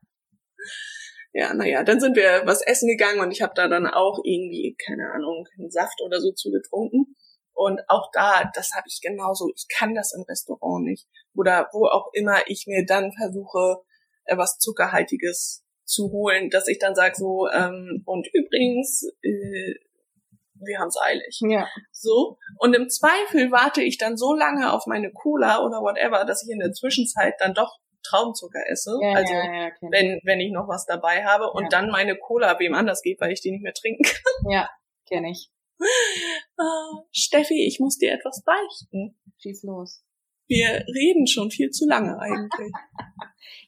[1.35, 4.75] Ja, naja, dann sind wir was essen gegangen und ich habe da dann auch irgendwie,
[4.87, 7.14] keine Ahnung, einen Saft oder so zugetrunken.
[7.59, 9.51] Und auch da, das habe ich genauso.
[9.57, 11.09] Ich kann das im Restaurant nicht.
[11.35, 13.83] Oder wo auch immer ich mir dann versuche,
[14.27, 19.75] äh, was Zuckerhaltiges zu holen, dass ich dann sage so, ähm, und übrigens, äh,
[20.55, 21.41] wir haben's eilig.
[21.49, 21.67] Ja.
[21.91, 22.39] So.
[22.59, 26.51] Und im Zweifel warte ich dann so lange auf meine Cola oder whatever, dass ich
[26.53, 28.97] in der Zwischenzeit dann doch Traubenzucker esse.
[29.03, 29.91] Ja, also ja, ja, ich.
[29.91, 33.33] wenn, wenn ich noch was dabei habe und dann meine Cola wem anders geht, weil
[33.33, 34.53] ich die nicht mehr trinken kann.
[34.53, 34.71] Ja,
[35.09, 35.51] kenne ich.
[36.59, 39.16] Ah, Steffi, ich muss dir etwas beichten.
[39.41, 40.03] Schieß los.
[40.49, 42.72] Wir reden schon viel zu lange eigentlich.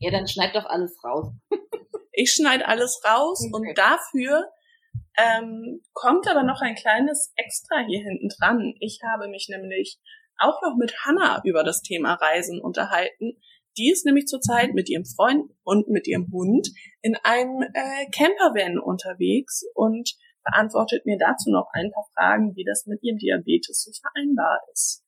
[0.03, 1.29] Ja, dann schneid doch alles raus.
[2.13, 3.69] Ich schneide alles raus Okay.
[3.69, 4.51] und dafür
[5.17, 8.75] ähm, kommt aber noch ein kleines Extra hier hinten dran.
[8.81, 9.99] Ich habe mich nämlich
[10.39, 13.39] auch noch mit Hannah über das Thema Reisen unterhalten.
[13.77, 16.69] Die ist nämlich zurzeit mit ihrem Freund und mit ihrem Hund
[17.03, 20.11] in einem äh, Campervan unterwegs und
[20.45, 25.05] beantwortet mir dazu noch ein paar Fragen, wie das mit ihrem Diabetes so vereinbar ist.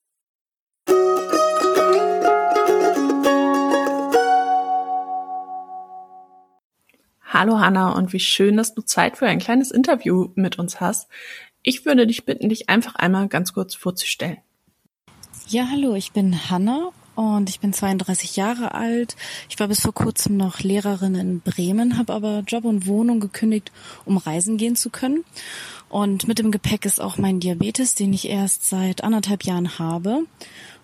[7.24, 11.10] Hallo Hanna und wie schön, dass du Zeit für ein kleines Interview mit uns hast.
[11.62, 14.38] Ich würde dich bitten, dich einfach einmal ganz kurz vorzustellen.
[15.48, 19.16] Ja, hallo, ich bin Hanna und ich bin 32 Jahre alt.
[19.48, 23.70] Ich war bis vor kurzem noch Lehrerin in Bremen, habe aber Job und Wohnung gekündigt,
[24.04, 25.24] um reisen gehen zu können.
[25.92, 30.24] Und mit dem Gepäck ist auch mein Diabetes, den ich erst seit anderthalb Jahren habe.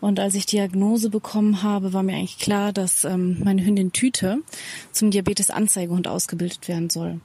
[0.03, 4.43] Und als ich Diagnose bekommen habe, war mir eigentlich klar, dass ähm, meine Hündin Tüte
[4.93, 7.21] zum Diabetes-Anzeigehund ausgebildet werden soll.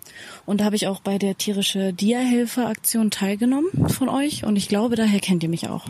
[0.45, 4.45] Und da habe ich auch bei der tierische Dia-Helfer-Aktion teilgenommen von euch.
[4.45, 5.86] Und ich glaube, daher kennt ihr mich auch.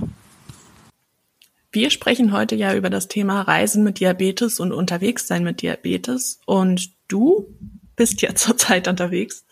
[1.74, 6.40] Wir sprechen heute ja über das Thema Reisen mit Diabetes und Unterwegssein mit Diabetes.
[6.46, 7.48] Und du
[7.96, 9.44] bist ja zurzeit unterwegs.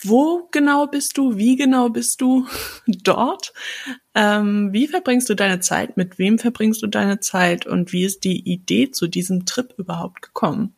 [0.00, 1.36] Wo genau bist du?
[1.36, 2.46] Wie genau bist du
[2.86, 3.52] dort?
[4.14, 5.96] Ähm, wie verbringst du deine Zeit?
[5.96, 7.66] Mit wem verbringst du deine Zeit?
[7.66, 10.72] Und wie ist die Idee zu diesem Trip überhaupt gekommen?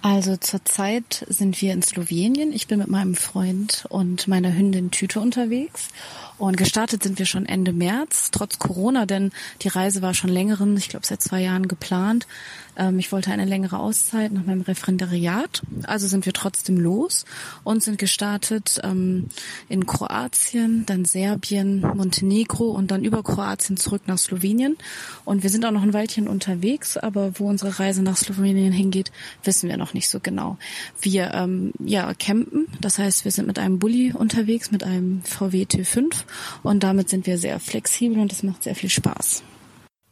[0.00, 2.52] Also zurzeit sind wir in Slowenien.
[2.52, 5.90] Ich bin mit meinem Freund und meiner Hündin Tüte unterwegs.
[6.38, 9.30] Und gestartet sind wir schon Ende März, trotz Corona, denn
[9.62, 12.26] die Reise war schon längeren, ich glaube seit zwei Jahren geplant.
[12.76, 15.62] Ähm, ich wollte eine längere Auszeit nach meinem Referendariat.
[15.84, 17.24] Also sind wir trotzdem los
[17.64, 19.28] und sind gestartet ähm,
[19.68, 24.76] in Kroatien, dann Serbien, Montenegro und dann über Kroatien zurück nach Slowenien.
[25.24, 29.12] Und wir sind auch noch ein Weilchen unterwegs, aber wo unsere Reise nach Slowenien hingeht,
[29.44, 30.56] wissen wir noch nicht so genau.
[31.00, 35.64] Wir ähm, ja campen, das heißt, wir sind mit einem Bulli unterwegs, mit einem VW
[35.64, 36.24] T5
[36.62, 39.42] und damit sind wir sehr flexibel und es macht sehr viel Spaß.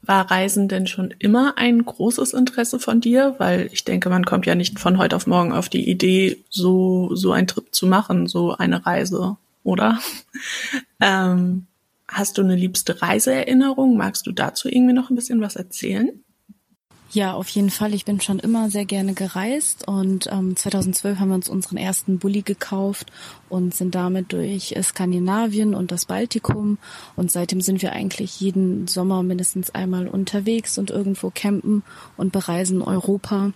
[0.03, 3.35] War Reisen denn schon immer ein großes Interesse von dir?
[3.39, 7.15] Weil ich denke, man kommt ja nicht von heute auf morgen auf die Idee, so,
[7.15, 9.99] so einen Trip zu machen, so eine Reise, oder?
[11.01, 11.67] ähm,
[12.09, 13.97] hast du eine liebste Reiseerinnerung?
[13.97, 16.11] Magst du dazu irgendwie noch ein bisschen was erzählen?
[17.13, 17.93] Ja, auf jeden Fall.
[17.93, 22.21] Ich bin schon immer sehr gerne gereist und ähm, 2012 haben wir uns unseren ersten
[22.21, 23.11] Bulli gekauft
[23.49, 26.79] und sind damit durch Skandinavien und das Baltikum
[27.17, 31.83] und seitdem sind wir eigentlich jeden Sommer mindestens einmal unterwegs und irgendwo campen
[32.17, 33.51] und bereisen Europa.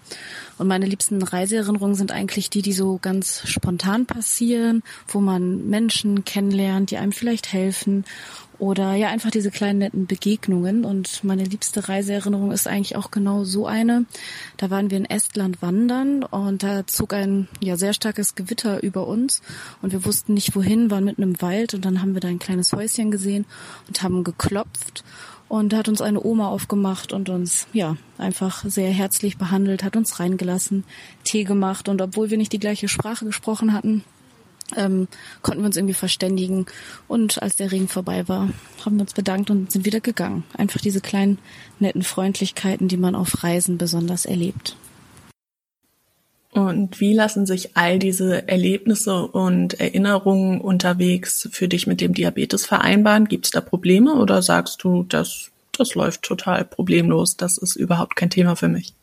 [0.58, 6.24] Und meine liebsten Reiseerinnerungen sind eigentlich die, die so ganz spontan passieren, wo man Menschen
[6.24, 8.04] kennenlernt, die einem vielleicht helfen
[8.64, 10.86] oder ja, einfach diese kleinen netten Begegnungen.
[10.86, 14.06] Und meine liebste Reiseerinnerung ist eigentlich auch genau so eine.
[14.56, 19.06] Da waren wir in Estland wandern und da zog ein ja sehr starkes Gewitter über
[19.06, 19.42] uns
[19.82, 22.38] und wir wussten nicht wohin, waren mitten im Wald und dann haben wir da ein
[22.38, 23.44] kleines Häuschen gesehen
[23.86, 25.04] und haben geklopft.
[25.46, 29.94] Und da hat uns eine Oma aufgemacht und uns, ja, einfach sehr herzlich behandelt, hat
[29.94, 30.84] uns reingelassen,
[31.22, 34.04] Tee gemacht und obwohl wir nicht die gleiche Sprache gesprochen hatten,
[34.76, 35.08] ähm,
[35.42, 36.66] konnten wir uns irgendwie verständigen.
[37.08, 38.50] Und als der Regen vorbei war,
[38.84, 40.44] haben wir uns bedankt und sind wieder gegangen.
[40.56, 41.38] Einfach diese kleinen,
[41.78, 44.76] netten Freundlichkeiten, die man auf Reisen besonders erlebt.
[46.52, 52.64] Und wie lassen sich all diese Erlebnisse und Erinnerungen unterwegs für dich mit dem Diabetes
[52.64, 53.26] vereinbaren?
[53.26, 57.36] Gibt es da Probleme oder sagst du, das das läuft total problemlos.
[57.36, 58.94] Das ist überhaupt kein Thema für mich.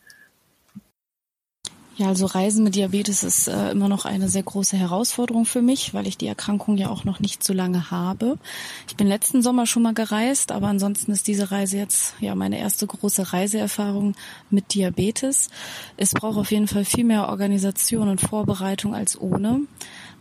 [2.01, 5.93] Ja, also Reisen mit Diabetes ist äh, immer noch eine sehr große Herausforderung für mich,
[5.93, 8.39] weil ich die Erkrankung ja auch noch nicht so lange habe.
[8.87, 12.57] Ich bin letzten Sommer schon mal gereist, aber ansonsten ist diese Reise jetzt ja meine
[12.57, 14.15] erste große Reiseerfahrung
[14.49, 15.51] mit Diabetes.
[15.95, 19.59] Es braucht auf jeden Fall viel mehr Organisation und Vorbereitung als ohne.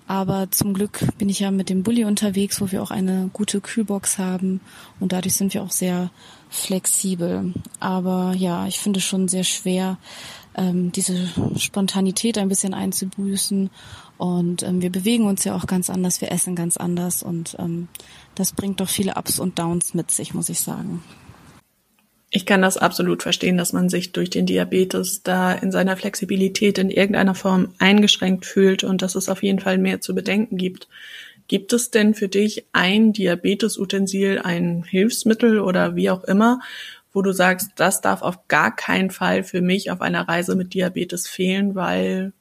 [0.07, 3.63] Aber zum Glück bin ich ja mit dem Bulli unterwegs, wo wir auch eine gute
[3.63, 4.61] Kühlbox haben
[4.99, 6.11] und dadurch sind wir auch sehr
[6.51, 7.55] flexibel.
[7.79, 9.99] Aber ja, ich finde es schon sehr schwer,
[10.57, 13.71] ähm, diese Spontanität ein bisschen einzubüßen.
[14.19, 17.89] Und ähm, wir bewegen uns ja auch ganz anders, wir essen ganz anders und ähm,
[18.35, 21.03] das bringt doch viele Ups und Downs mit sich, muss ich sagen.
[22.33, 26.79] Ich kann das absolut verstehen, dass man sich durch den Diabetes da in seiner Flexibilität
[26.79, 30.87] in irgendeiner Form eingeschränkt fühlt und dass es auf jeden Fall mehr zu bedenken gibt.
[31.49, 36.61] Gibt es denn für dich ein Diabetesutensil, ein Hilfsmittel oder wie auch immer,
[37.13, 40.75] wo du sagst, das darf auf gar keinen Fall für mich auf einer Reise mit
[40.75, 42.33] Diabetes fehlen, weil,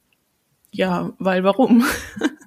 [0.72, 1.86] ja, weil warum?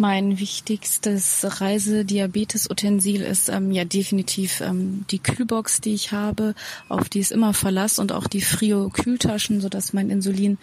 [0.00, 6.54] Mein wichtigstes Reisediabetes-Utensil ist ähm, ja definitiv ähm, die Kühlbox, die ich habe,
[6.88, 10.56] auf die ist immer Verlass und auch die Frio-Kühltaschen, sodass mein Insulin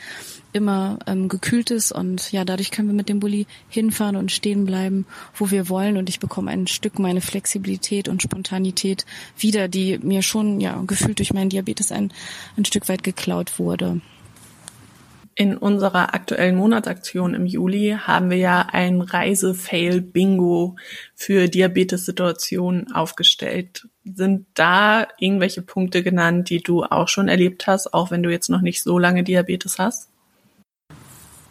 [0.54, 4.66] immer ähm, gekühlt ist und ja, dadurch können wir mit dem Bulli hinfahren und stehen
[4.66, 9.06] bleiben, wo wir wollen und ich bekomme ein Stück meine Flexibilität und Spontanität
[9.38, 12.14] wieder, die mir schon ja gefühlt durch meinen Diabetes ein,
[12.56, 14.00] ein Stück weit geklaut wurde.
[15.38, 20.78] In unserer aktuellen Monatsaktion im Juli haben wir ja ein Reise-Fail-Bingo
[21.14, 23.90] für Diabetes-Situationen aufgestellt.
[24.06, 28.50] Sind da irgendwelche Punkte genannt, die du auch schon erlebt hast, auch wenn du jetzt
[28.50, 30.10] noch nicht so lange Diabetes hast?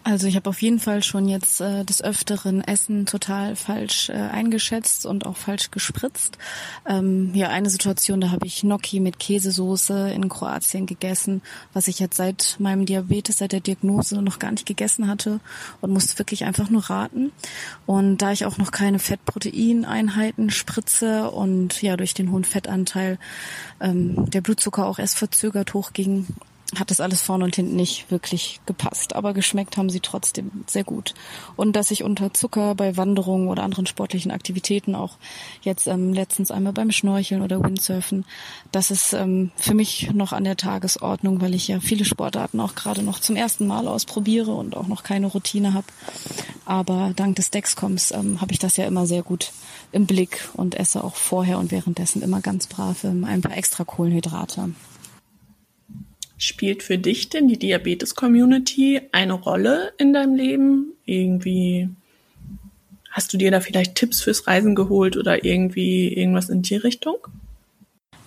[0.06, 4.12] Also ich habe auf jeden Fall schon jetzt äh, des Öfteren Essen total falsch äh,
[4.12, 6.36] eingeschätzt und auch falsch gespritzt.
[6.86, 11.40] Ähm, ja, eine Situation, da habe ich Gnocchi mit Käsesoße in Kroatien gegessen,
[11.72, 15.40] was ich jetzt seit meinem Diabetes, seit der Diagnose noch gar nicht gegessen hatte
[15.80, 17.32] und musste wirklich einfach nur raten.
[17.86, 23.18] Und da ich auch noch keine Fettproteineinheiten spritze und ja durch den hohen Fettanteil
[23.80, 26.26] ähm, der Blutzucker auch erst verzögert hochging,
[26.78, 29.14] hat das alles vorne und hinten nicht wirklich gepasst.
[29.14, 31.14] Aber geschmeckt haben sie trotzdem sehr gut.
[31.56, 35.16] Und dass ich unter Zucker bei Wanderungen oder anderen sportlichen Aktivitäten, auch
[35.62, 38.24] jetzt ähm, letztens einmal beim Schnorcheln oder Windsurfen,
[38.72, 42.74] das ist ähm, für mich noch an der Tagesordnung, weil ich ja viele Sportarten auch
[42.74, 45.86] gerade noch zum ersten Mal ausprobiere und auch noch keine Routine habe.
[46.64, 49.52] Aber dank des Dexcoms ähm, habe ich das ja immer sehr gut
[49.92, 53.84] im Blick und esse auch vorher und währenddessen immer ganz brav ähm, ein paar extra
[53.84, 54.70] Kohlenhydrate.
[56.44, 60.92] Spielt für dich denn die Diabetes-Community eine Rolle in deinem Leben?
[61.06, 61.88] Irgendwie
[63.10, 67.16] hast du dir da vielleicht Tipps fürs Reisen geholt oder irgendwie irgendwas in die Richtung?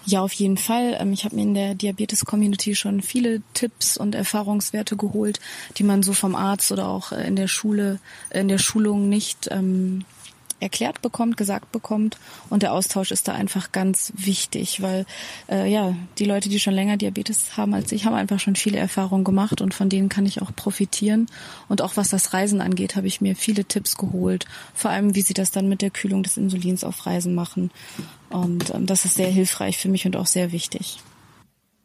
[0.07, 0.97] Ja, auf jeden Fall.
[0.99, 5.39] Ähm, ich habe mir in der Diabetes-Community schon viele Tipps und Erfahrungswerte geholt,
[5.77, 7.99] die man so vom Arzt oder auch äh, in der Schule,
[8.31, 10.05] äh, in der Schulung nicht ähm,
[10.59, 12.17] erklärt bekommt, gesagt bekommt.
[12.49, 15.05] Und der Austausch ist da einfach ganz wichtig, weil
[15.49, 18.77] äh, ja, die Leute, die schon länger Diabetes haben als ich, haben einfach schon viele
[18.77, 21.27] Erfahrungen gemacht und von denen kann ich auch profitieren.
[21.67, 24.45] Und auch was das Reisen angeht, habe ich mir viele Tipps geholt.
[24.73, 27.71] Vor allem, wie sie das dann mit der Kühlung des Insulins auf Reisen machen.
[28.29, 30.99] Und ähm, das ist sehr hilfreich für mich und auch sehr wichtig.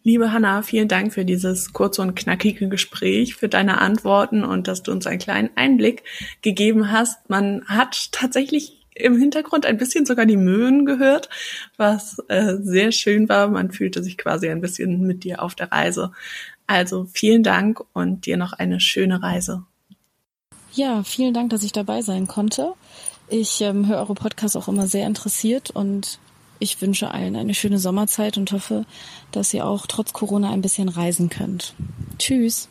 [0.04, 4.82] Liebe Hanna, vielen Dank für dieses kurze und knackige Gespräch, für deine Antworten und dass
[4.82, 6.02] du uns einen kleinen Einblick
[6.42, 7.30] gegeben hast.
[7.30, 11.28] Man hat tatsächlich im Hintergrund ein bisschen sogar die Möwen gehört,
[11.76, 13.48] was äh, sehr schön war.
[13.48, 16.10] Man fühlte sich quasi ein bisschen mit dir auf der Reise.
[16.66, 19.64] Also vielen Dank und dir noch eine schöne Reise.
[20.72, 22.72] Ja, vielen Dank, dass ich dabei sein konnte.
[23.28, 26.18] Ich ähm, höre eure Podcasts auch immer sehr interessiert und
[26.62, 28.86] ich wünsche allen eine schöne Sommerzeit und hoffe,
[29.32, 31.74] dass ihr auch trotz Corona ein bisschen reisen könnt.
[32.18, 32.68] Tschüss.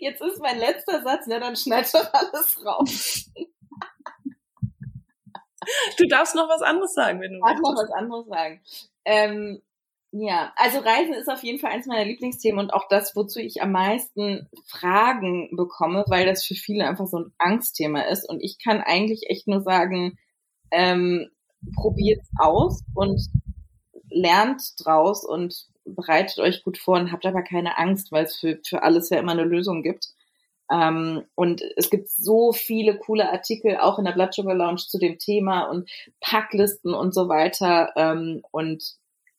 [0.00, 3.30] Jetzt ist mein letzter Satz, ja, dann schneid doch alles raus.
[5.96, 7.56] Du darfst noch was anderes sagen, wenn du willst.
[7.56, 8.60] Ich darf noch was anderes sagen.
[9.06, 9.62] Ähm,
[10.16, 13.62] ja, also Reisen ist auf jeden Fall eins meiner Lieblingsthemen und auch das, wozu ich
[13.62, 18.28] am meisten Fragen bekomme, weil das für viele einfach so ein Angstthema ist.
[18.28, 20.16] Und ich kann eigentlich echt nur sagen,
[20.70, 21.30] ähm,
[21.74, 23.26] probiert's aus und
[24.08, 28.60] lernt draus und bereitet euch gut vor und habt aber keine Angst, weil es für,
[28.64, 30.10] für alles ja immer eine Lösung gibt.
[30.70, 34.98] Ähm, und es gibt so viele coole Artikel auch in der Blood Sugar Lounge zu
[34.98, 35.90] dem Thema und
[36.20, 37.90] Packlisten und so weiter.
[37.96, 38.96] Ähm, und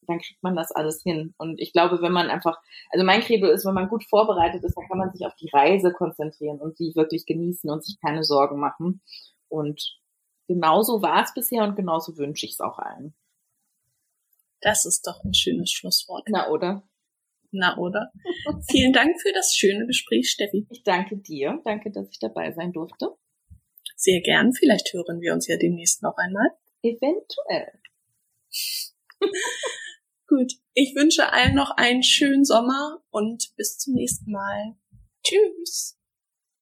[0.08, 1.34] dann kriegt man das alles hin.
[1.38, 2.58] Und ich glaube, wenn man einfach,
[2.92, 5.50] also mein Credo ist, wenn man gut vorbereitet ist, dann kann man sich auf die
[5.52, 9.02] Reise konzentrieren und sie wirklich genießen und sich keine Sorgen machen.
[9.50, 10.00] Und
[10.48, 13.16] genauso war es bisher und genauso wünsche ich es auch allen.
[14.62, 16.26] Das ist doch ein schönes Schlusswort.
[16.30, 16.84] Na, oder?
[17.52, 18.12] Na, oder?
[18.70, 20.66] Vielen Dank für das schöne Gespräch, Steffi.
[20.70, 21.62] Ich danke dir.
[21.64, 23.16] Danke, dass ich dabei sein durfte.
[23.96, 24.54] Sehr gern.
[24.54, 26.50] Vielleicht hören wir uns ja demnächst noch einmal.
[26.82, 27.80] Eventuell.
[30.28, 30.54] Gut.
[30.74, 34.76] Ich wünsche allen noch einen schönen Sommer und bis zum nächsten Mal.
[35.24, 35.95] Tschüss.